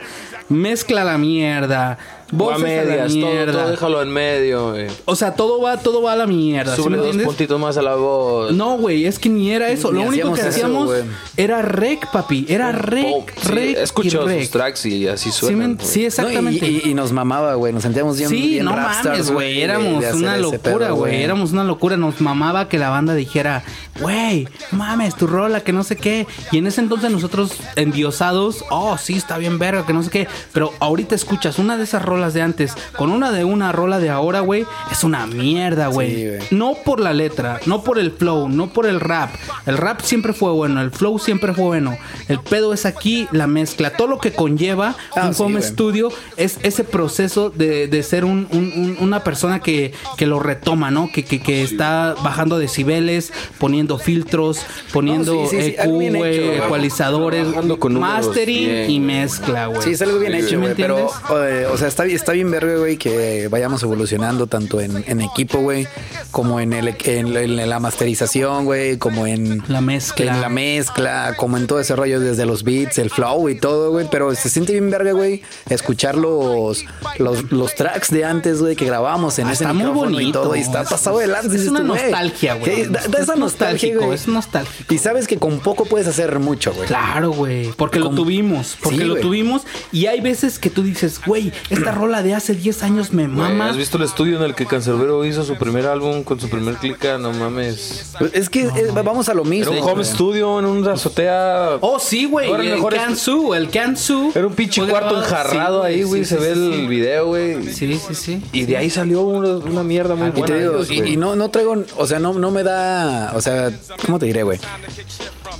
mezcla 0.50 1.02
a 1.02 1.06
la 1.06 1.17
mierda, 1.17 1.97
O 2.38 2.52
a 2.52 2.58
medias, 2.58 3.13
todo, 3.13 3.70
déjalo 3.70 4.02
en 4.02 4.10
medio, 4.10 4.72
güey. 4.72 4.88
O 5.06 5.16
sea, 5.16 5.34
todo 5.36 5.62
va, 5.62 5.78
todo 5.78 6.02
va 6.02 6.13
a 6.13 6.16
la 6.18 6.28
mierda, 6.28 6.76
¿sí 6.76 6.82
Sube 6.82 6.96
dos 6.98 7.06
entiendes? 7.06 7.28
puntitos 7.28 7.60
más 7.60 7.78
a 7.78 7.82
la 7.82 7.96
voz. 7.96 8.52
No, 8.54 8.78
güey, 8.78 9.06
es 9.06 9.18
que 9.18 9.30
ni 9.30 9.52
era 9.52 9.70
eso. 9.70 9.92
Ni 9.94 10.02
Lo 10.02 10.10
único 10.10 10.34
que 10.34 10.42
hacíamos 10.42 10.50
eso, 10.50 10.50
hacíamos 10.50 10.86
güey. 10.88 11.04
era 11.38 11.62
rec, 11.62 12.12
papi. 12.12 12.46
Era 12.50 12.72
rec, 12.74 13.06
Oh, 13.10 13.26
sí, 13.42 13.48
rec 13.50 13.78
escuchado 13.78 14.30
y 14.36 14.42
sus 14.42 14.52
tracks 14.52 14.86
y 14.88 15.08
así 15.08 15.32
Sí, 15.32 15.54
güey. 15.54 15.78
sí, 15.80 16.06
exactamente. 16.06 16.60
No, 16.62 16.68
y, 16.68 16.82
y- 16.86 16.90
y 16.90 16.94
nos 16.94 17.13
mamaba, 17.13 17.54
güey. 17.56 17.72
Nos 17.72 17.84
sentíamos 17.84 18.18
bien, 18.18 18.30
Sí, 18.30 18.48
bien 18.50 18.66
no 18.66 18.72
mames, 18.76 19.32
güey. 19.32 19.62
Éramos 19.62 20.04
de 20.04 20.13
una 20.13 20.38
locura, 20.38 20.92
güey. 20.92 21.24
Éramos 21.24 21.52
una 21.54 21.63
locura. 21.63 21.96
Nos 21.96 22.20
mamaba 22.20 22.68
que 22.68 22.78
la 22.78 22.90
banda 22.90 23.13
dijera, 23.16 23.63
güey, 24.02 24.48
mames, 24.72 25.16
tu 25.16 25.28
rola, 25.28 25.62
que 25.62 25.72
no 25.72 25.84
sé 25.86 25.96
qué. 25.96 26.28
Y 26.52 26.58
en 26.58 26.68
ese 26.68 26.82
entonces 26.82 27.10
nosotros 27.10 27.52
endiosados, 27.78 28.66
oh, 28.70 28.98
sí, 28.98 29.13
está 29.16 29.38
bien 29.38 29.58
verga, 29.60 29.86
que 29.86 29.94
no 29.94 30.04
sé 30.04 30.10
qué. 30.10 30.28
Pero 30.52 30.74
ahorita 30.80 31.16
escuchas 31.16 31.58
una 31.60 31.78
de 31.78 31.84
esas 31.86 32.04
rolas 32.04 32.16
de 32.34 32.41
antes 32.41 32.73
con 32.97 33.12
una 33.12 33.32
de 33.32 33.43
una 33.43 33.71
rola 33.71 33.99
de 33.99 34.10
ahora, 34.10 34.41
güey. 34.41 34.65
Es 34.91 35.03
una 35.03 35.25
mierda, 35.27 35.88
güey. 35.88 36.39
Sí, 36.39 36.47
no 36.56 36.75
por 36.84 36.99
la 36.99 37.13
letra, 37.13 37.60
no 37.65 37.84
por 37.84 37.99
el 37.99 38.12
flow, 38.12 38.49
no 38.49 38.67
por 38.73 38.86
el 38.86 38.99
rap. 38.99 39.30
El 39.65 39.77
rap 39.77 40.01
siempre 40.01 40.34
fue 40.34 40.51
bueno, 40.51 40.82
el 40.82 40.91
flow 40.91 41.19
siempre 41.19 41.53
fue 41.53 41.63
bueno. 41.65 41.97
El 42.27 42.39
pedo 42.39 42.73
es 42.73 42.86
aquí 42.86 43.27
la 43.32 43.47
mezcla. 43.47 43.91
Todo 43.91 44.08
lo 44.08 44.19
que 44.19 44.32
conlleva 44.34 44.95
Ah, 45.15 45.27
un 45.27 45.34
sí, 45.34 45.41
home 45.43 45.53
güey. 45.60 45.63
estudio 45.65 46.10
es 46.36 46.58
ese 46.63 46.84
proceso 46.84 47.49
de, 47.49 47.88
de 47.88 48.03
ser 48.03 48.25
un- 48.25 48.47
un- 48.51 48.73
un- 48.75 48.97
una 48.99 49.23
persona 49.23 49.60
que, 49.60 49.93
que 50.17 50.25
lo 50.25 50.39
retoma, 50.39 50.91
¿no? 50.91 51.10
Que, 51.13 51.23
que, 51.23 51.41
que 51.41 51.62
está 51.63 52.15
bajando 52.23 52.58
decibeles, 52.58 53.32
poniendo 53.60 53.97
filtros, 53.99 54.60
poniendo 54.91 55.34
No, 55.43 55.47
sí, 55.49 55.58
sí, 55.62 55.69
sí, 55.71 55.75
algo 55.77 55.97
bien 55.99 56.15
EQ, 56.15 56.25
hecho, 56.25 56.45
güey. 56.45 56.58
ecualizadores, 56.58 57.47
mastering 57.91 58.65
bien, 58.69 58.91
y 58.91 58.99
mezcla, 58.99 59.67
güey. 59.67 59.82
Sí, 59.82 59.91
es 59.91 60.01
algo 60.01 60.19
bien 60.19 60.34
¿Sí 60.34 60.39
hecho, 60.39 60.56
me 60.60 60.73
güey. 60.73 60.75
Pero, 60.75 61.10
eh, 61.43 61.67
o 61.71 61.77
sea, 61.77 61.88
está, 61.88 62.03
bien- 62.03 62.07
está 62.13 62.32
bien 62.34 62.50
verga, 62.52 62.76
güey, 62.78 62.98
que 62.98 63.48
vayamos 63.50 63.82
evolucionando 63.84 64.48
tanto 64.48 64.80
en, 64.82 65.04
en 65.08 65.22
equipo, 65.22 65.60
güey, 65.60 65.88
como 66.32 66.60
en, 66.60 66.74
el, 66.74 66.96
en, 67.04 67.34
la- 67.34 67.41
en 67.41 67.70
la 67.70 67.80
masterización, 67.80 68.65
güey, 68.65 68.98
como 68.98 69.26
en 69.28 69.63
La 69.67 69.82
mezcla. 69.82 70.34
en 70.36 70.41
la 70.41 70.50
mezcla, 70.50 71.34
como 71.38 71.58
en 71.58 71.67
todo 71.67 71.80
ese 71.80 71.96
rollo 71.96 72.20
desde 72.20 72.46
los 72.46 72.63
beats, 72.63 72.98
el 73.00 73.10
flow 73.10 73.50
y 73.50 73.60
todo, 73.60 73.91
güey. 73.91 74.08
Pero 74.12 74.34
se 74.36 74.50
siente 74.50 74.74
bien 74.74 74.89
verga, 74.89 75.12
güey, 75.13 75.41
escuchar 75.70 76.15
los, 76.15 76.86
los, 77.17 77.52
los 77.52 77.76
tracks 77.76 78.10
de 78.12 78.26
antes, 78.26 78.60
güey, 78.62 78.76
que 78.76 78.86
grabábamos 78.86 79.38
en 79.39 79.48
Ah, 79.48 79.54
ese 79.54 79.63
está 79.63 79.74
muy 79.74 79.86
bonito. 79.91 80.22
y 80.22 80.32
todo. 80.32 80.56
Y 80.56 80.60
está 80.60 80.82
Es- 80.82 80.89
pasado 80.89 81.20
de 81.20 81.28
lanza. 81.28 81.56
es 81.56 81.67
una 81.67 81.80
tú, 81.82 81.88
nostalgia, 81.88 82.54
güey. 82.56 82.86
Da, 82.86 83.02
da 83.08 83.17
Es 83.17 83.24
esa 83.24 83.36
nostalgia, 83.36 83.96
güey. 83.98 84.13
es 84.13 84.28
nostálgico. 84.28 84.93
Y 84.93 84.98
sabes 84.98 85.28
que 85.28 85.38
con 85.38 85.60
poco 85.60 85.86
puedes 85.86 86.08
hacer 86.08 86.38
mucho, 86.39 86.74
güey. 86.74 86.88
Claro, 86.88 87.32
güey. 87.32 87.72
Porque 87.74 88.00
lo 88.00 88.12
tuvimos. 88.12 88.78
Porque 88.82 89.00
Sí, 89.00 89.04
lo 89.04 89.15
tuvimos. 89.17 89.63
Y 89.91 90.06
hay 90.08 90.22
veces 90.22 90.60
que 90.60 90.70
tú 90.70 90.84
dices, 90.84 91.20
güey, 91.26 91.52
esta 91.70 91.91
rola 91.98 92.24
de 92.24 92.34
hace 92.36 92.54
10 92.54 92.84
años 92.84 93.14
me 93.14 93.28
mama. 93.28 93.70
¿Has 93.70 93.78
visto 93.78 93.98
el 93.98 94.04
estudio 94.04 94.38
en 94.38 94.44
el 94.44 94.56
que 94.56 94.66
Cancerbero 94.66 95.26
hizo 95.26 95.44
su 95.44 95.56
primer 95.58 95.86
álbum 95.88 96.24
con 96.24 96.40
su 96.40 96.50
primer 96.50 96.76
clica? 96.76 97.18
No 97.18 97.32
mames. 97.34 98.16
Es 98.34 98.50
que 98.50 98.62
eh, 98.64 98.92
vamos 99.04 99.30
a 99.30 99.34
lo 99.34 99.42
Era 99.42 99.50
mismo. 99.50 99.72
un 99.74 99.80
home 99.80 99.94
güey. 99.96 100.06
studio 100.06 100.60
en 100.60 100.66
una 100.66 100.94
azotea. 100.94 101.78
Oh, 101.82 102.00
sí, 102.00 102.26
güey. 102.26 102.50
El 102.52 102.62
es- 102.74 102.84
Kansu, 102.86 103.54
el 103.54 103.70
Kansu. 103.70 104.32
Era 104.36 104.48
un 104.48 104.54
pinche 104.54 104.86
cuarto 104.88 105.18
enjarrado 105.18 105.82
sí, 105.84 105.88
ahí, 105.88 106.04
güey. 106.04 106.24
sí, 106.24 106.36
se 106.36 106.38
sí, 106.38 106.44
ve 106.44 106.54
sí, 106.54 106.74
el 106.82 106.88
video, 106.88 107.26
güey. 107.28 107.64
Sí, 107.74 108.00
sí, 108.00 108.16
sí. 108.16 108.42
Y 108.54 108.66
de 108.66 108.78
ahí 108.78 108.90
salió 108.90 109.22
una, 109.22 109.50
una 109.58 109.84
mierda 109.84 110.16
muy 110.16 110.28
Y 110.28 110.32
buena. 110.32 110.46
te 110.48 110.60
digo, 110.60 110.74
ellos, 110.76 110.92
y, 110.92 111.14
y 111.14 111.18
no, 111.18 111.36
no 111.36 111.50
traigo, 111.50 111.84
o 111.98 112.08
sea, 112.08 112.20
no, 112.20 112.34
no 112.34 112.52
me 112.52 112.64
da, 112.64 113.32
o 113.36 113.42
sea, 113.42 113.72
¿cómo 114.06 114.20
te 114.20 114.26
diré, 114.28 114.44
güey? 114.44 114.60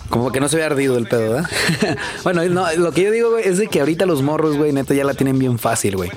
Como 0.10 0.32
que 0.32 0.40
no 0.40 0.50
se 0.50 0.58
ve 0.58 0.64
ardido 0.64 0.98
el 0.98 1.08
pedo, 1.08 1.34
¿verdad? 1.34 1.50
bueno, 2.24 2.44
no, 2.46 2.72
lo 2.76 2.92
que 2.92 3.04
yo 3.04 3.12
digo, 3.12 3.32
güey, 3.32 3.48
es 3.48 3.58
de 3.58 3.68
que 3.68 3.80
ahorita 3.80 4.06
los 4.06 4.22
morros, 4.22 4.58
güey, 4.58 4.72
neta, 4.72 4.94
ya 4.94 5.04
la 5.04 5.14
tienen 5.14 5.38
bien 5.38 5.60
fácil, 5.60 5.96
güey. 5.96 6.12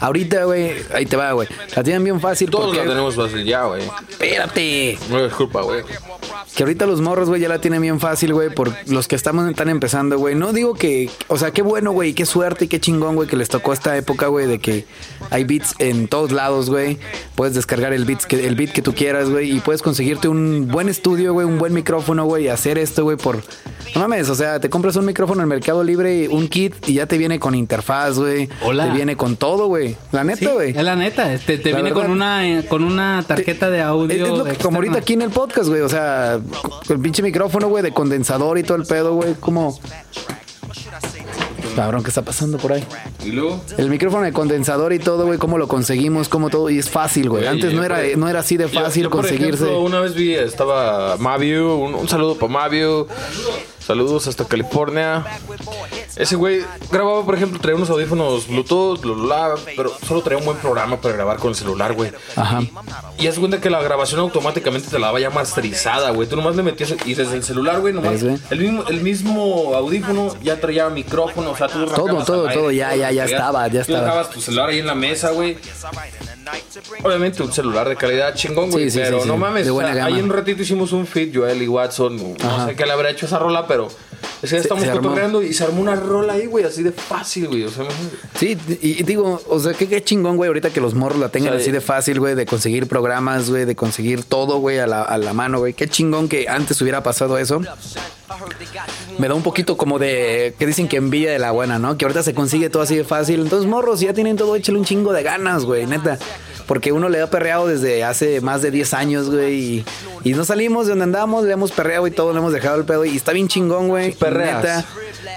Ahorita, 0.00 0.44
güey, 0.44 0.74
ahí 0.94 1.06
te 1.06 1.16
va, 1.16 1.32
güey. 1.32 1.48
La 1.74 1.82
tienen 1.82 2.04
bien 2.04 2.20
fácil 2.20 2.50
Todos 2.50 2.66
porque... 2.66 2.82
la 2.82 2.88
tenemos 2.88 3.14
fácil 3.14 3.44
ya, 3.44 3.64
güey. 3.64 3.82
Espérate. 4.08 4.98
No 5.10 5.24
es 5.24 5.32
culpa, 5.32 5.62
güey. 5.62 5.82
Que 6.56 6.62
ahorita 6.62 6.86
los 6.86 7.02
morros, 7.02 7.28
güey, 7.28 7.38
ya 7.38 7.50
la 7.50 7.60
tienen 7.60 7.82
bien 7.82 8.00
fácil, 8.00 8.32
güey, 8.32 8.48
por 8.48 8.72
los 8.86 9.08
que 9.08 9.14
estamos 9.14 9.54
tan 9.54 9.68
empezando, 9.68 10.18
güey. 10.18 10.34
No 10.34 10.54
digo 10.54 10.72
que, 10.72 11.10
o 11.28 11.36
sea, 11.36 11.50
qué 11.50 11.60
bueno, 11.60 11.92
güey, 11.92 12.14
qué 12.14 12.24
suerte 12.24 12.64
y 12.64 12.68
qué 12.68 12.80
chingón, 12.80 13.14
güey, 13.14 13.28
que 13.28 13.36
les 13.36 13.50
tocó 13.50 13.74
esta 13.74 13.94
época, 13.98 14.28
güey, 14.28 14.46
de 14.46 14.58
que 14.58 14.86
hay 15.28 15.44
beats 15.44 15.74
en 15.80 16.08
todos 16.08 16.32
lados, 16.32 16.70
güey. 16.70 16.96
Puedes 17.34 17.54
descargar 17.54 17.92
el 17.92 18.06
beats 18.06 18.24
que 18.24 18.46
el 18.46 18.54
beat 18.54 18.72
que 18.72 18.80
tú 18.80 18.94
quieras, 18.94 19.28
güey, 19.28 19.54
y 19.54 19.60
puedes 19.60 19.82
conseguirte 19.82 20.28
un 20.28 20.66
buen 20.68 20.88
estudio, 20.88 21.34
güey, 21.34 21.46
un 21.46 21.58
buen 21.58 21.74
micrófono, 21.74 22.24
güey, 22.24 22.44
y 22.44 22.48
hacer 22.48 22.78
esto, 22.78 23.04
güey, 23.04 23.18
por 23.18 23.42
no 23.94 24.00
mames, 24.00 24.28
o 24.30 24.34
sea, 24.34 24.58
te 24.58 24.68
compras 24.70 24.96
un 24.96 25.04
micrófono 25.04 25.42
en 25.42 25.48
Mercado 25.48 25.84
Libre, 25.84 26.28
un 26.28 26.48
kit 26.48 26.74
y 26.86 26.94
ya 26.94 27.06
te 27.06 27.18
viene 27.18 27.38
con 27.38 27.54
interfaz, 27.54 28.18
güey. 28.18 28.48
Hola. 28.62 28.86
Te 28.86 28.92
viene 28.92 29.16
con 29.16 29.36
todo, 29.36 29.68
güey. 29.68 29.96
La 30.12 30.24
neta, 30.24 30.52
güey. 30.52 30.70
es 30.70 30.82
la 30.82 30.96
neta. 30.96 31.36
Te, 31.38 31.58
te 31.58 31.70
La 31.70 31.76
viene 31.82 31.92
con 31.92 32.10
una, 32.10 32.48
eh, 32.48 32.66
con 32.66 32.82
una 32.82 33.24
tarjeta 33.26 33.70
de 33.70 33.82
audio. 33.82 34.14
Es, 34.14 34.22
es 34.22 34.38
lo 34.38 34.44
que, 34.44 34.54
como 34.56 34.76
ahorita 34.76 34.98
aquí 34.98 35.14
en 35.14 35.22
el 35.22 35.30
podcast, 35.30 35.68
güey. 35.68 35.80
O 35.80 35.88
sea, 35.88 36.40
con 36.86 36.96
el 36.96 37.00
pinche 37.02 37.22
micrófono, 37.22 37.68
güey, 37.68 37.82
de 37.82 37.92
condensador 37.92 38.58
y 38.58 38.62
todo 38.62 38.76
el 38.78 38.84
pedo, 38.86 39.14
güey. 39.14 39.34
Como. 39.34 39.78
Cabrón, 41.74 42.02
¿qué 42.02 42.08
está 42.08 42.22
pasando 42.22 42.56
por 42.56 42.72
ahí? 42.72 42.82
Y 43.22 43.32
luego, 43.32 43.60
El 43.76 43.90
micrófono 43.90 44.22
de 44.24 44.32
condensador 44.32 44.94
y 44.94 44.98
todo, 44.98 45.26
güey, 45.26 45.38
cómo 45.38 45.58
lo 45.58 45.68
conseguimos, 45.68 46.28
cómo 46.30 46.48
todo. 46.48 46.70
Y 46.70 46.78
es 46.78 46.88
fácil, 46.88 47.28
güey. 47.28 47.46
Antes 47.46 47.74
no 47.74 47.82
eh, 47.82 47.86
era, 47.86 47.98
no 48.16 48.28
era 48.28 48.40
así 48.40 48.56
de 48.56 48.68
Yo- 48.70 48.80
fácil 48.80 49.02
yo, 49.04 49.10
por 49.10 49.20
conseguirse. 49.20 49.64
ejemplo, 49.64 49.82
una 49.82 50.00
vez 50.00 50.14
vi, 50.14 50.34
estaba 50.34 51.18
Mavio, 51.18 51.76
un, 51.76 51.94
un 51.94 52.08
saludo 52.08 52.36
para 52.36 52.50
Mavio. 52.50 53.06
Saludos 53.86 54.26
hasta 54.26 54.44
California. 54.44 55.24
Ese 56.16 56.34
güey 56.34 56.64
grababa, 56.90 57.24
por 57.24 57.36
ejemplo, 57.36 57.60
traía 57.60 57.76
unos 57.76 57.88
audífonos 57.88 58.48
Bluetooth, 58.48 59.00
bla, 59.00 59.14
bla, 59.14 59.48
bla, 59.54 59.54
pero 59.76 59.92
solo 60.04 60.22
traía 60.22 60.38
un 60.38 60.44
buen 60.44 60.58
programa 60.58 61.00
para 61.00 61.14
grabar 61.14 61.36
con 61.36 61.50
el 61.50 61.54
celular, 61.54 61.92
güey. 61.92 62.10
Ajá. 62.34 62.62
Y 63.16 63.28
haz 63.28 63.38
cuenta 63.38 63.60
que 63.60 63.70
la 63.70 63.80
grabación 63.82 64.18
automáticamente 64.20 64.88
te 64.88 64.98
la 64.98 65.06
daba 65.06 65.20
ya 65.20 65.30
masterizada, 65.30 66.10
güey. 66.10 66.28
Tú 66.28 66.34
nomás 66.34 66.56
le 66.56 66.64
metías 66.64 66.94
y 67.04 67.14
desde 67.14 67.36
el 67.36 67.44
celular, 67.44 67.80
güey, 67.80 67.94
nomás. 67.94 68.22
El 68.50 68.58
mismo, 68.58 68.84
el 68.88 69.00
mismo 69.02 69.74
audífono 69.76 70.34
ya 70.42 70.60
traía 70.60 70.88
micrófono, 70.88 71.50
o 71.52 71.56
sea, 71.56 71.68
tú 71.68 71.86
todo, 71.86 72.08
al 72.08 72.10
aire, 72.10 72.24
todo, 72.24 72.46
ya, 72.48 72.54
todo 72.54 72.96
ya, 72.96 73.12
ya 73.12 73.24
estaba, 73.24 73.68
ya 73.68 73.72
Tú 73.84 73.92
estaba. 73.92 74.00
dejabas 74.00 74.30
tu 74.30 74.40
celular 74.40 74.70
ahí 74.70 74.80
en 74.80 74.86
la 74.86 74.96
mesa, 74.96 75.30
güey. 75.30 75.58
Obviamente 77.02 77.42
un 77.42 77.52
celular 77.52 77.88
de 77.88 77.96
calidad 77.96 78.34
chingón, 78.34 78.70
güey. 78.70 78.84
Sí, 78.84 78.98
sí, 78.98 79.00
pero 79.02 79.22
sí, 79.22 79.28
no 79.28 79.36
mames. 79.36 79.66
De 79.66 79.70
o 79.70 79.80
sea, 79.80 80.04
ahí 80.04 80.18
en 80.18 80.24
un 80.24 80.30
ratito 80.30 80.62
hicimos 80.62 80.92
un 80.92 81.06
feed, 81.06 81.36
Joel 81.36 81.60
y 81.62 81.68
Watson. 81.68 82.34
No 82.38 82.66
sé 82.66 82.74
qué 82.76 82.86
le 82.86 82.92
habrá 82.92 83.10
hecho 83.10 83.26
esa 83.26 83.38
rola, 83.38 83.66
pero. 83.66 83.75
Es 84.42 84.50
que 84.50 84.56
ya 84.56 84.62
estamos 84.62 84.84
cotorreando 84.84 85.42
y 85.42 85.52
se 85.54 85.64
armó 85.64 85.80
una 85.80 85.94
rola 85.96 86.34
ahí, 86.34 86.46
güey, 86.46 86.64
así 86.64 86.82
de 86.82 86.92
fácil, 86.92 87.48
güey. 87.48 87.64
O 87.64 87.70
sea, 87.70 87.84
Sí, 88.38 88.56
y, 88.82 89.00
y 89.00 89.02
digo, 89.02 89.40
o 89.48 89.58
sea, 89.60 89.72
qué, 89.72 89.88
qué 89.88 90.02
chingón, 90.04 90.36
güey, 90.36 90.48
ahorita 90.48 90.70
que 90.70 90.80
los 90.80 90.94
morros 90.94 91.18
la 91.18 91.30
tengan 91.30 91.50
O 91.50 91.56
sea, 91.56 91.62
así 91.62 91.70
de 91.70 91.80
fácil, 91.80 92.20
güey, 92.20 92.34
de 92.34 92.46
conseguir 92.46 92.86
programas, 92.86 93.48
güey, 93.50 93.64
de 93.64 93.74
conseguir 93.74 94.24
todo, 94.24 94.58
güey, 94.58 94.78
a 94.78 94.86
la, 94.86 95.02
a 95.02 95.18
la 95.18 95.32
mano, 95.32 95.58
güey. 95.58 95.74
Qué 95.74 95.88
chingón 95.88 96.28
que 96.28 96.48
antes 96.48 96.80
hubiera 96.82 97.02
pasado 97.02 97.38
eso. 97.38 97.60
Me 99.18 99.28
da 99.28 99.34
un 99.34 99.42
poquito 99.42 99.76
como 99.76 99.98
de, 99.98 100.54
que 100.58 100.66
dicen 100.66 100.88
que 100.88 100.96
envidia 100.96 101.32
de 101.32 101.38
la 101.38 101.52
buena, 101.52 101.78
¿no? 101.78 101.96
Que 101.96 102.04
ahorita 102.04 102.22
se 102.22 102.34
consigue 102.34 102.68
todo 102.68 102.82
así 102.82 102.96
de 102.96 103.04
fácil. 103.04 103.40
Entonces, 103.40 103.68
morros, 103.68 104.00
ya 104.00 104.12
tienen 104.12 104.36
todo, 104.36 104.56
échale 104.56 104.78
un 104.78 104.84
chingo 104.84 105.12
de 105.12 105.22
ganas, 105.22 105.64
güey, 105.64 105.86
neta. 105.86 106.18
Porque 106.66 106.92
uno 106.92 107.08
le 107.08 107.20
ha 107.20 107.30
perreado 107.30 107.66
desde 107.66 108.04
hace 108.04 108.40
más 108.40 108.62
de 108.62 108.70
10 108.70 108.94
años, 108.94 109.30
güey, 109.30 109.54
y, 109.54 109.84
y 110.24 110.32
no 110.34 110.44
salimos 110.44 110.86
de 110.86 110.90
donde 110.90 111.04
andamos, 111.04 111.44
le 111.44 111.52
hemos 111.52 111.72
perreado 111.72 112.06
y 112.06 112.10
todo, 112.10 112.32
le 112.32 112.38
hemos 112.38 112.52
dejado 112.52 112.76
el 112.76 112.84
pedo. 112.84 113.04
Y 113.04 113.16
está 113.16 113.32
bien 113.32 113.48
chingón, 113.48 113.88
güey. 113.88 114.14
Neta. 114.20 114.84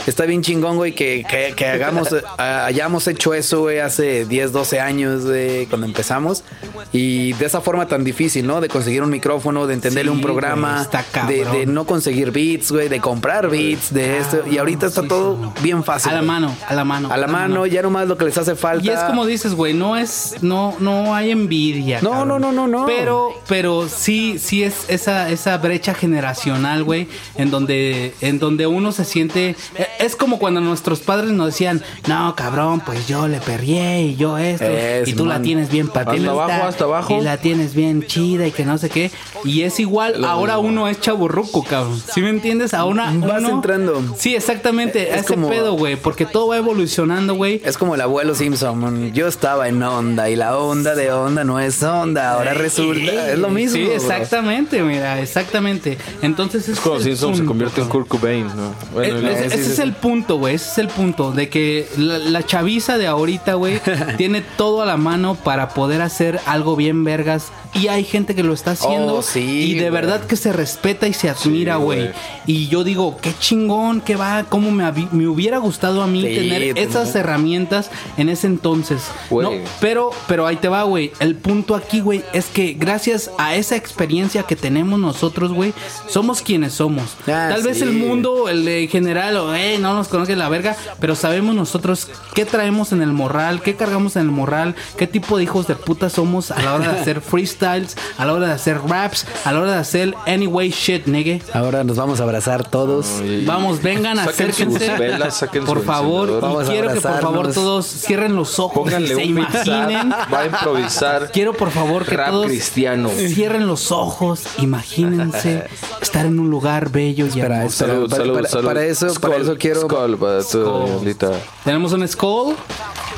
Está 0.07 0.25
bien 0.25 0.41
chingón, 0.41 0.77
güey, 0.77 0.93
que, 0.93 1.25
que, 1.29 1.53
que 1.55 1.67
hagamos, 1.67 2.11
eh, 2.13 2.21
hayamos 2.37 3.07
hecho 3.07 3.33
eso, 3.33 3.61
güey, 3.61 3.79
hace 3.79 4.25
10, 4.25 4.51
12 4.51 4.79
años, 4.79 5.25
güey, 5.25 5.65
cuando 5.65 5.87
empezamos. 5.87 6.43
Y 6.91 7.33
de 7.33 7.45
esa 7.45 7.61
forma 7.61 7.87
tan 7.87 8.03
difícil, 8.03 8.47
¿no? 8.47 8.61
De 8.61 8.69
conseguir 8.69 9.03
un 9.03 9.09
micrófono, 9.09 9.67
de 9.67 9.73
entenderle 9.75 10.11
Sí, 10.11 10.15
un 10.15 10.21
programa, 10.21 10.71
güey, 10.71 10.83
está 10.83 11.27
de, 11.27 11.45
de 11.59 11.65
no 11.65 11.85
conseguir 11.85 12.31
beats, 12.31 12.71
güey, 12.71 12.89
de 12.89 12.99
comprar 12.99 13.49
beats, 13.49 13.93
de 13.93 14.17
esto. 14.19 14.43
Y 14.49 14.57
ahorita 14.57 14.87
está 14.87 15.03
todo 15.07 15.53
bien 15.61 15.83
fácil. 15.83 16.11
A 16.11 16.13
la 16.15 16.19
güey. 16.21 16.27
mano, 16.27 16.55
a 16.67 16.73
la 16.73 16.83
mano. 16.85 17.11
A 17.11 17.17
la 17.17 17.27
mano, 17.27 17.65
ya 17.65 17.81
nomás 17.81 18.07
lo 18.07 18.17
que 18.17 18.25
les 18.25 18.37
hace 18.37 18.55
falta. 18.55 18.85
Y 18.85 18.89
es 18.89 18.99
como 19.01 19.25
dices, 19.25 19.53
güey, 19.53 19.73
no 19.73 19.97
es, 19.97 20.37
no, 20.41 20.75
no 20.79 21.13
hay 21.13 21.18
envidia. 21.25 22.01
No, 22.01 22.11
cabrón. 22.11 22.27
no, 22.27 22.39
no, 22.39 22.51
no, 22.51 22.67
no. 22.67 22.85
Pero, 22.85 23.33
pero 23.47 23.87
sí, 23.89 24.37
sí 24.39 24.63
es 24.63 24.85
esa, 24.89 25.29
esa 25.29 25.57
brecha 25.57 25.93
generacional, 25.93 26.83
güey, 26.83 27.07
en 27.35 27.51
donde, 27.51 28.13
en 28.21 28.39
donde 28.39 28.67
uno 28.67 28.91
se 28.91 29.05
siente. 29.05 29.55
eh, 29.75 29.87
Es 29.99 30.15
como 30.15 30.39
cuando 30.39 30.61
nuestros 30.61 30.99
padres 30.99 31.31
nos 31.31 31.47
decían, 31.47 31.81
no, 32.07 32.35
cabrón, 32.35 32.81
pues 32.85 33.07
yo 33.07 33.27
le 33.27 33.39
perrié 33.39 34.01
y 34.03 34.15
yo 34.15 34.37
esto, 34.37 34.65
Es, 34.65 35.07
y 35.07 35.13
tú 35.13 35.25
la 35.25 35.35
man. 35.35 35.43
tienes 35.43 35.69
bien 35.71 35.87
Hasta 35.87 36.05
patilista, 36.05 36.31
abajo, 36.31 36.63
hasta 36.67 36.83
abajo. 36.85 37.17
y 37.19 37.21
la 37.21 37.37
tienes 37.37 37.73
bien 37.73 38.05
chida 38.05 38.47
y 38.47 38.51
que 38.51 38.65
no 38.65 38.77
sé 38.77 38.89
qué. 38.89 39.11
Y 39.43 39.61
es 39.63 39.79
igual, 39.79 40.23
ahora 40.25 40.57
uno 40.59 40.87
es 40.87 40.99
chaburruco, 40.99 41.63
cabrón. 41.63 42.01
¿Sí 42.13 42.21
me 42.21 42.29
entiendes? 42.29 42.73
Ahora 42.73 43.11
Vas 43.15 43.39
uno- 43.41 43.49
entrando. 43.49 44.03
Sí, 44.17 44.35
exactamente. 44.35 45.09
Es 45.13 45.21
ese 45.21 45.33
como- 45.33 45.49
pedo, 45.49 45.73
güey, 45.73 45.95
porque 45.95 46.25
todo 46.25 46.47
va 46.47 46.57
evolucionando, 46.57 47.35
güey. 47.35 47.61
Es 47.63 47.77
como 47.77 47.95
el 47.95 48.01
abuelo 48.01 48.35
Simpson. 48.35 49.11
Yo 49.13 49.27
estaba 49.27 49.67
en 49.67 49.81
onda 49.83 50.29
y 50.29 50.35
la 50.35 50.57
onda 50.57 50.95
de 50.95 51.08
onda 51.11 51.43
no 51.43 51.59
es 51.59 51.81
onda. 51.83 52.33
Ahora 52.33 52.53
resulta. 52.53 53.31
Es 53.31 53.39
lo 53.39 53.49
mismo. 53.49 53.77
Sí, 53.77 53.83
bro. 53.85 53.93
exactamente, 53.93 54.81
mira, 54.81 55.19
exactamente. 55.21 55.97
Entonces 56.21 56.67
es 56.69 56.79
como 56.79 56.95
el 56.97 57.03
si 57.03 57.09
Simpson 57.09 57.33
se 57.33 57.37
punto, 57.39 57.47
convierte 57.47 57.81
en. 57.81 57.87
Kurt 57.89 58.07
Cobain, 58.07 58.47
¿no? 58.47 58.73
Bueno, 58.93 59.17
Eh, 59.27 59.31
ese 59.33 59.39
sí, 59.41 59.45
ese 59.47 59.63
sí, 59.63 59.69
es 59.71 59.75
sí. 59.77 59.81
el 59.81 59.93
punto, 59.93 60.37
güey. 60.37 60.55
Ese 60.55 60.71
es 60.71 60.77
el 60.79 60.87
punto. 60.89 61.31
De 61.31 61.49
que 61.49 61.87
la, 61.97 62.17
la 62.17 62.45
chaviza 62.45 62.97
de 62.97 63.07
ahorita, 63.07 63.53
güey, 63.55 63.79
tiene 64.17 64.41
todo 64.57 64.81
a 64.81 64.85
la 64.85 64.97
mano 64.97 65.35
para 65.35 65.69
poder 65.69 66.01
hacer 66.01 66.39
algo 66.45 66.75
bien 66.75 67.03
vergas. 67.03 67.51
Y 67.73 67.87
hay 67.87 68.03
gente 68.03 68.35
que 68.35 68.43
lo 68.43 68.53
está 68.53 68.71
haciendo. 68.71 69.15
Oh, 69.15 69.21
sí, 69.21 69.71
y 69.71 69.73
de 69.75 69.89
verdad 69.89 70.25
que 70.25 70.35
se 70.35 70.51
respeta 70.51 71.07
y 71.07 71.13
se 71.13 71.29
admira, 71.29 71.77
güey. 71.77 72.11
y 72.45 72.67
yo 72.67 72.83
digo, 72.83 73.17
qué 73.21 73.33
chingón, 73.39 74.01
qué 74.01 74.15
va, 74.15 74.45
cómo 74.49 74.71
me, 74.71 75.27
hubiera 75.27 75.59
gustado 75.59 76.01
a 76.01 76.07
mí 76.07 76.21
Sí, 76.21 76.35
tener 76.35 76.77
esas 76.77 77.13
herramientas 77.15 77.91
en 78.17 78.29
ese 78.29 78.47
entonces. 78.47 79.03
No, 79.29 79.51
pero, 79.79 80.09
pero 80.27 80.47
ahí 80.47 80.57
te 80.57 80.67
va, 80.67 80.83
güey. 80.83 81.11
El 81.19 81.35
punto 81.35 81.75
aquí, 81.75 81.99
güey, 81.99 82.23
es 82.33 82.47
que 82.47 82.73
gracias 82.73 83.31
a 83.37 83.55
esa 83.55 83.75
experiencia 83.75 84.43
que 84.43 84.55
tenemos 84.55 84.99
nosotros, 84.99 85.53
güey, 85.53 85.73
somos 86.07 86.41
quienes 86.41 86.73
somos. 86.73 87.15
Ah, 87.27 87.49
Tal 87.51 87.63
vez 87.63 87.81
el 87.81 87.93
mundo, 87.93 88.49
el 88.49 88.87
general, 88.89 89.37
o 89.37 89.55
eh, 89.55 89.77
no 89.79 89.93
nos 89.93 90.07
conoce 90.07 90.35
la 90.35 90.49
verga, 90.49 90.75
pero 90.99 91.15
sabemos 91.15 91.55
nosotros 91.55 92.09
qué 92.33 92.45
traemos 92.45 92.91
en 92.91 93.01
el 93.01 93.13
morral, 93.13 93.61
qué 93.61 93.75
cargamos 93.75 94.15
en 94.15 94.23
el 94.23 94.31
morral, 94.31 94.75
qué 94.97 95.07
tipo 95.07 95.37
de 95.37 95.43
hijos 95.43 95.67
de 95.67 95.75
puta 95.75 96.09
somos 96.09 96.51
a 96.51 96.61
la 96.61 96.73
hora 96.73 96.93
de 96.93 96.99
hacer 96.99 97.21
freestyles, 97.59 97.95
a 98.17 98.25
la 98.25 98.33
hora 98.33 98.47
de 98.47 98.53
hacer 98.53 98.79
raps, 98.87 99.25
a 99.45 99.51
la 99.51 99.59
hora 99.61 99.71
de 99.73 99.77
hacer 99.77 100.15
anyway 100.25 100.69
shit, 100.71 101.05
nigga. 101.05 101.43
Ahora 101.53 101.83
nos 101.83 101.97
vamos 101.97 102.19
a 102.19 102.23
abrazar 102.23 102.67
todos. 102.69 103.07
y- 103.23 103.45
Vamos, 103.45 103.81
vengan, 103.81 104.17
Saquen 104.17 104.49
acérquense. 104.49 104.87
sus 104.89 104.97
velas, 104.99 105.37
saquen 105.37 105.65
por 105.65 105.79
su 105.79 105.83
favor. 105.85 106.41
Vamos 106.41 106.65
y 106.65 106.67
a 106.67 106.71
quiero 106.71 106.93
que 106.93 107.01
por 107.01 107.19
favor 107.21 107.53
todos 107.53 107.85
cierren 107.85 108.35
los 108.35 108.59
ojos 108.59 108.73
Pónganle 108.83 109.13
y 109.13 109.15
se 109.15 109.23
imaginen. 109.23 110.11
Va 110.11 110.39
a 110.41 110.45
improvisar. 110.45 111.31
Quiero 111.31 111.53
por 111.53 111.71
favor 111.71 112.05
que 112.05 112.15
Rap 112.15 112.29
todos 112.31 112.47
cristiano. 112.47 113.09
cierren 113.09 113.67
los 113.67 113.91
ojos, 113.91 114.43
imagínense 114.59 115.65
estar 116.01 116.25
en 116.25 116.39
un 116.39 116.49
lugar 116.49 116.89
bello 116.91 117.25
y 117.25 117.29
Espera, 117.29 117.57
hermoso. 117.57 117.77
Salud, 117.85 118.09
para- 118.09 118.21
salud, 118.23 118.33
para- 118.35 118.49
salud. 118.49 118.65
para 118.65 118.85
eso- 118.85 119.13
para 119.19 119.35
eso 119.37 119.57
quiero- 119.57 119.81
Skull 119.81 120.17
para 120.17 120.39
tu 120.39 120.47
Skull. 120.49 121.15
Tenemos 121.63 121.93
un 121.93 122.07
skull. 122.07 122.55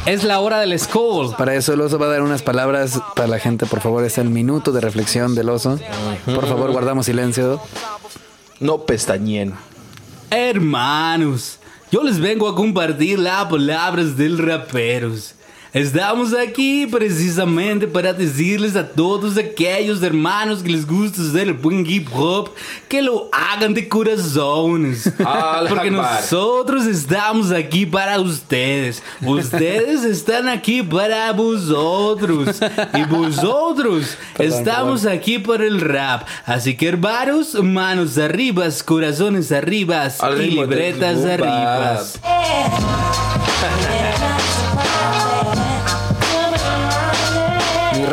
Es 0.06 0.24
la 0.24 0.40
hora 0.40 0.60
del 0.60 0.78
skull. 0.80 1.36
Para 1.38 1.54
eso 1.56 1.74
el 1.74 1.82
oso 1.82 2.00
va 2.00 2.08
a 2.08 2.10
dar 2.10 2.22
unas 2.24 2.42
palabras 2.42 3.00
para 3.16 3.28
la 3.28 3.40
gente. 3.40 3.68
Por 3.68 3.82
favor, 3.82 4.04
es 4.04 4.18
el 4.18 4.30
minuto 4.30 4.72
de 4.72 4.82
reflexión 4.82 5.36
del 5.36 5.50
oso. 5.50 5.80
Por 6.26 6.48
favor, 6.48 6.72
guardamos 6.72 7.06
silencio. 7.06 7.62
No 8.60 8.80
pestañen. 8.86 9.54
Hermanos, 10.32 11.60
yo 11.92 12.04
les 12.04 12.20
vengo 12.20 12.48
a 12.50 12.56
compartir 12.56 13.20
las 13.20 13.46
palabras 13.46 14.18
del 14.18 14.40
raperos. 14.40 15.36
Estamos 15.74 16.34
aquí 16.34 16.86
precisamente 16.86 17.88
para 17.88 18.12
decirles 18.12 18.76
a 18.76 18.86
todos 18.86 19.38
aquellos 19.38 20.04
hermanos 20.04 20.62
que 20.62 20.70
les 20.70 20.86
gusta 20.86 21.22
hacer 21.22 21.48
el 21.48 21.54
buen 21.54 21.90
hip 21.90 22.10
hop 22.14 22.50
que 22.90 23.02
lo 23.02 23.30
hagan 23.32 23.74
de 23.74 23.88
corazones. 23.88 25.10
Porque 25.70 25.90
nosotros 25.90 26.86
estamos 26.86 27.52
aquí 27.52 27.86
para 27.86 28.20
ustedes. 28.20 29.02
Ustedes 29.22 30.04
están 30.04 30.50
aquí 30.50 30.84
para 30.84 31.32
vosotros. 31.32 32.60
Y 32.94 33.04
vosotros 33.06 34.18
estamos 34.40 35.06
aquí 35.06 35.40
por 35.40 35.62
el 35.62 35.80
rap. 35.80 36.28
Así 36.46 36.76
que 36.76 36.90
hermanos, 36.90 37.54
manos 37.64 38.18
arriba, 38.18 38.68
corazones 38.84 39.54
arriba 39.54 40.10
y 40.38 40.48
libretas 40.48 41.24
arriba. 41.24 42.02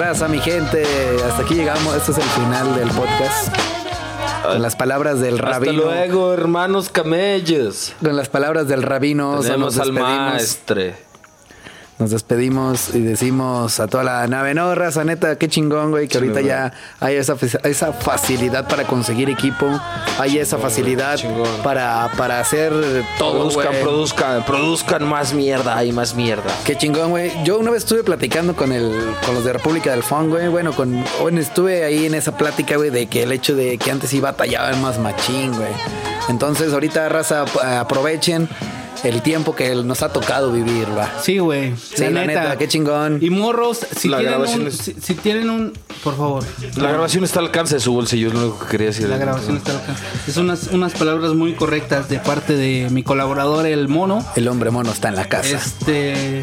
Raza, 0.08 0.26
mi 0.26 0.38
gente. 0.38 0.84
Hasta 1.28 1.42
aquí 1.42 1.54
llegamos. 1.54 1.94
Este 1.94 2.12
es 2.12 2.18
el 2.18 2.24
final 2.24 2.74
del 2.76 2.88
podcast. 2.88 3.54
Con 4.42 4.62
las 4.62 4.74
palabras 4.74 5.20
del 5.20 5.34
Hasta 5.34 5.46
rabino. 5.50 5.84
luego, 5.84 6.32
hermanos 6.32 6.88
camellos. 6.88 7.92
Con 8.02 8.16
las 8.16 8.30
palabras 8.30 8.68
del 8.68 8.82
rabino. 8.82 9.38
Tenemos 9.40 9.76
nos 9.76 9.86
al 9.86 9.92
maestre. 9.92 10.94
Nos 11.98 12.10
despedimos 12.12 12.94
y 12.94 13.00
decimos 13.00 13.80
a 13.80 13.88
toda 13.88 14.04
la 14.04 14.26
nave, 14.28 14.54
no, 14.54 14.72
raza 14.76 15.02
neta, 15.02 15.36
qué 15.36 15.48
chingón, 15.48 15.90
güey, 15.90 16.06
que 16.06 16.16
Sí, 16.18 16.24
ahorita 16.24 16.42
ya 16.42 16.72
hay 17.00 17.16
esa, 17.16 17.34
esa 17.64 17.92
facilidad 17.92 18.68
para 18.68 18.84
conseguir 18.84 19.28
equipo, 19.28 19.66
hay 20.20 20.38
esa 20.38 20.58
facilidad 20.58 21.16
chingón. 21.16 21.48
para, 21.64 22.08
para 22.16 22.38
hacer 22.38 22.72
todo, 23.18 23.32
Produzcan, 23.48 23.66
güey. 23.72 23.82
produzcan, 23.82 24.44
produzcan 24.46 25.08
más 25.08 25.34
mierda 25.34 25.82
y 25.84 25.90
más 25.90 26.14
mierda. 26.14 26.44
Qué 26.64 26.78
chingón, 26.78 27.10
güey. 27.10 27.32
Yo 27.44 27.58
una 27.58 27.72
vez 27.72 27.82
estuve 27.82 28.04
platicando 28.04 28.54
con 28.54 28.70
el, 28.70 28.92
con 29.26 29.34
los 29.34 29.42
de 29.44 29.52
República 29.54 29.90
del 29.90 30.04
Funk, 30.04 30.28
güey. 30.28 30.46
Bueno, 30.46 30.72
con, 30.74 31.04
bueno, 31.20 31.40
estuve 31.40 31.82
ahí 31.84 32.06
en 32.06 32.14
esa 32.14 32.36
plática, 32.36 32.76
güey, 32.76 32.90
de 32.90 33.08
que 33.08 33.24
el 33.24 33.32
hecho 33.32 33.56
de 33.56 33.76
que 33.76 33.90
antes 33.90 34.10
sí 34.10 34.20
batallaban 34.20 34.80
más 34.80 35.00
machín, 35.00 35.50
güey. 35.52 35.72
Entonces, 36.28 36.72
ahorita, 36.72 37.08
raza, 37.08 37.40
ap- 37.42 37.56
aprovechen. 37.80 38.48
El 39.04 39.22
tiempo 39.22 39.54
que 39.54 39.74
nos 39.74 40.02
ha 40.02 40.12
tocado 40.12 40.52
vivir, 40.52 40.86
va. 40.96 41.10
Sí, 41.22 41.38
güey. 41.38 41.74
Sí, 41.76 42.08
la 42.08 42.24
neta, 42.24 42.56
qué 42.58 42.68
chingón. 42.68 43.18
Y 43.22 43.30
morros, 43.30 43.86
si 43.96 44.08
La 44.08 44.18
tienen 44.18 44.40
un, 44.40 44.66
es- 44.68 44.76
si, 44.76 44.94
si 45.00 45.14
tienen 45.14 45.50
un, 45.50 45.72
por 46.02 46.16
favor. 46.16 46.44
La 46.76 46.90
grabación 46.90 47.24
está 47.24 47.40
al 47.40 47.46
alcance 47.46 47.74
de 47.76 47.80
su 47.80 47.92
bolsillo, 47.92 48.28
es 48.28 48.34
lo 48.34 48.40
único 48.40 48.58
que 48.60 48.66
quería 48.72 48.86
decir. 48.88 49.08
La 49.08 49.16
grabación 49.18 49.56
está 49.56 49.72
acá. 49.78 49.94
Es 50.26 50.36
unas, 50.36 50.68
unas 50.68 50.92
palabras 50.92 51.34
muy 51.34 51.54
correctas 51.54 52.08
de 52.08 52.18
parte 52.18 52.54
de 52.56 52.88
mi 52.90 53.02
colaborador, 53.02 53.66
el 53.66 53.88
mono. 53.88 54.24
El 54.36 54.48
hombre 54.48 54.70
mono 54.70 54.90
está 54.92 55.08
en 55.08 55.16
la 55.16 55.28
casa. 55.28 55.56
Este. 55.56 56.42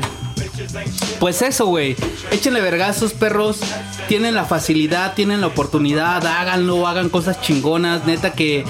Pues 1.20 1.42
eso, 1.42 1.66
güey. 1.66 1.96
Échenle 2.32 2.62
vergazos, 2.62 3.14
perros. 3.14 3.60
Tienen 4.08 4.36
la 4.36 4.46
facilidad, 4.46 5.14
tienen 5.14 5.42
la 5.42 5.48
oportunidad. 5.48 6.26
Háganlo, 6.26 6.88
hagan 6.88 7.10
cosas 7.10 7.42
chingonas. 7.42 8.06
Neta 8.06 8.34
que 8.34 8.64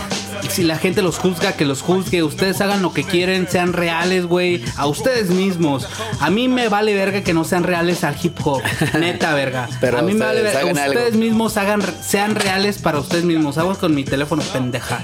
si 0.49 0.63
la 0.63 0.77
gente 0.77 1.01
los 1.01 1.17
juzga, 1.17 1.53
que 1.53 1.65
los 1.65 1.81
juzgue. 1.81 2.23
Ustedes 2.23 2.61
hagan 2.61 2.81
lo 2.81 2.93
que 2.93 3.03
quieren, 3.03 3.47
sean 3.49 3.73
reales, 3.73 4.25
güey. 4.25 4.63
A 4.77 4.87
ustedes 4.87 5.29
mismos. 5.29 5.87
A 6.19 6.29
mí 6.29 6.47
me 6.47 6.69
vale 6.69 6.93
verga 6.93 7.21
que 7.21 7.33
no 7.33 7.43
sean 7.43 7.63
reales 7.63 8.03
al 8.03 8.15
hip 8.21 8.37
hop. 8.43 8.61
Neta, 8.99 9.33
verga. 9.33 9.67
Pero 9.81 9.99
a 9.99 10.01
mí 10.01 10.13
me 10.13 10.25
vale 10.25 10.41
ustedes 10.43 10.63
verga. 10.65 10.85
Ustedes 10.85 11.05
algo. 11.13 11.19
mismos 11.19 11.57
hagan, 11.57 11.83
sean 12.01 12.35
reales 12.35 12.77
para 12.77 12.99
ustedes 12.99 13.23
mismos. 13.23 13.57
Hago 13.57 13.75
con 13.75 13.93
mi 13.95 14.03
teléfono 14.03 14.41
pendeja. 14.53 15.01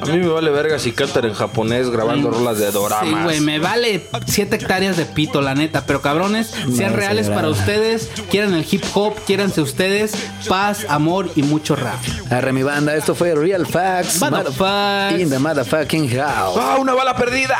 A 0.00 0.06
mí 0.06 0.18
me 0.18 0.28
vale 0.28 0.50
verga 0.50 0.78
si 0.78 0.92
cantan 0.92 1.26
en 1.26 1.34
japonés 1.34 1.90
grabando 1.90 2.30
rolas 2.30 2.58
de 2.58 2.70
doramas. 2.70 3.08
Sí, 3.08 3.24
güey, 3.24 3.40
me 3.40 3.58
vale 3.58 4.06
7 4.26 4.56
hectáreas 4.56 4.96
de 4.96 5.04
pito, 5.06 5.40
la 5.40 5.54
neta. 5.54 5.84
Pero 5.86 6.00
cabrones, 6.02 6.48
sean 6.74 6.92
No, 6.92 6.96
reales 6.96 7.26
señora. 7.26 7.42
para 7.42 7.48
ustedes. 7.52 8.10
Quieran 8.30 8.54
el 8.54 8.66
hip 8.70 8.84
hop, 8.94 9.14
quiéranse 9.26 9.60
ustedes. 9.60 10.12
Paz, 10.48 10.86
amor 10.88 11.30
y 11.36 11.42
mucho 11.42 11.76
rap. 11.76 11.98
Arre 12.30 12.52
mi 12.52 12.62
banda, 12.62 12.94
esto 12.94 13.14
fue 13.14 13.34
Real 13.34 13.66
Facts. 13.66 14.18
Motherfucks. 14.44 15.18
In 15.20 15.30
the 15.30 15.36
motherfucking 15.38 16.08
house. 16.10 16.56
¡Ah, 16.60 16.76
una 16.78 16.94
bala 16.94 17.14
perdida! 17.16 17.56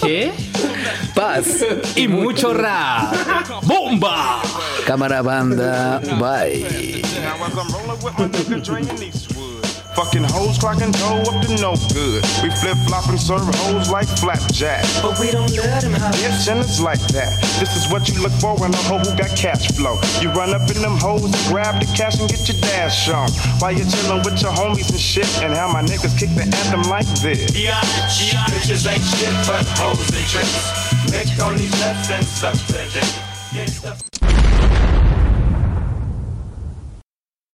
¿Qué? 0.00 0.32
Paz. 1.14 1.64
Y 1.96 2.08
mucho 2.08 2.54
rap. 2.54 3.14
¡Bomba! 3.62 4.40
Cámara 4.86 5.22
banda. 5.22 6.00
Bye. 6.18 7.02
Fucking 10.00 10.24
hoes 10.32 10.56
clocking 10.56 10.96
dough 10.96 11.28
up 11.28 11.44
to 11.44 11.52
no 11.60 11.76
good. 11.92 12.24
We 12.40 12.48
flip 12.48 12.78
flop 12.88 13.06
and 13.12 13.20
serve 13.20 13.44
hoes 13.60 13.90
like 13.90 14.08
flapjack. 14.08 14.80
But 15.02 15.20
we 15.20 15.30
don't 15.30 15.52
let 15.52 15.84
him 15.84 15.92
have 15.92 16.14
Bitch, 16.14 16.48
and 16.48 16.58
it's 16.58 16.80
like 16.80 17.04
that. 17.12 17.28
This 17.60 17.76
is 17.76 17.92
what 17.92 18.08
you 18.08 18.22
look 18.22 18.32
for 18.40 18.56
in 18.64 18.72
a 18.72 18.82
hoe 18.88 18.96
who 18.96 19.12
got 19.14 19.28
cash 19.36 19.68
flow. 19.76 20.00
You 20.22 20.32
run 20.32 20.54
up 20.56 20.64
in 20.72 20.80
them 20.80 20.96
hoes, 20.96 21.24
and 21.24 21.34
grab 21.52 21.78
the 21.78 21.86
cash 21.92 22.18
and 22.18 22.30
get 22.30 22.48
your 22.48 22.56
dash 22.62 23.10
on. 23.10 23.28
While 23.60 23.72
you're 23.72 23.84
chillin' 23.84 24.24
with 24.24 24.40
your 24.40 24.52
homies 24.52 24.88
and 24.88 24.98
shit. 24.98 25.28
And 25.44 25.52
how 25.52 25.70
my 25.70 25.82
niggas 25.82 26.16
kick 26.18 26.32
the 26.32 26.48
anthem 26.48 26.88
like 26.88 27.04
this. 27.20 27.50
Bitches 27.52 28.88
ain't 28.88 29.04
shit 29.04 29.36
but 29.44 29.68
hoes 29.76 30.00
and 30.16 30.26
tricks. 30.32 31.12
Nick 31.12 31.28
on 31.44 31.58
these 31.58 31.76
nuts 31.76 32.08
and 32.08 32.24
such 32.24 32.56
bitches. 32.72 34.59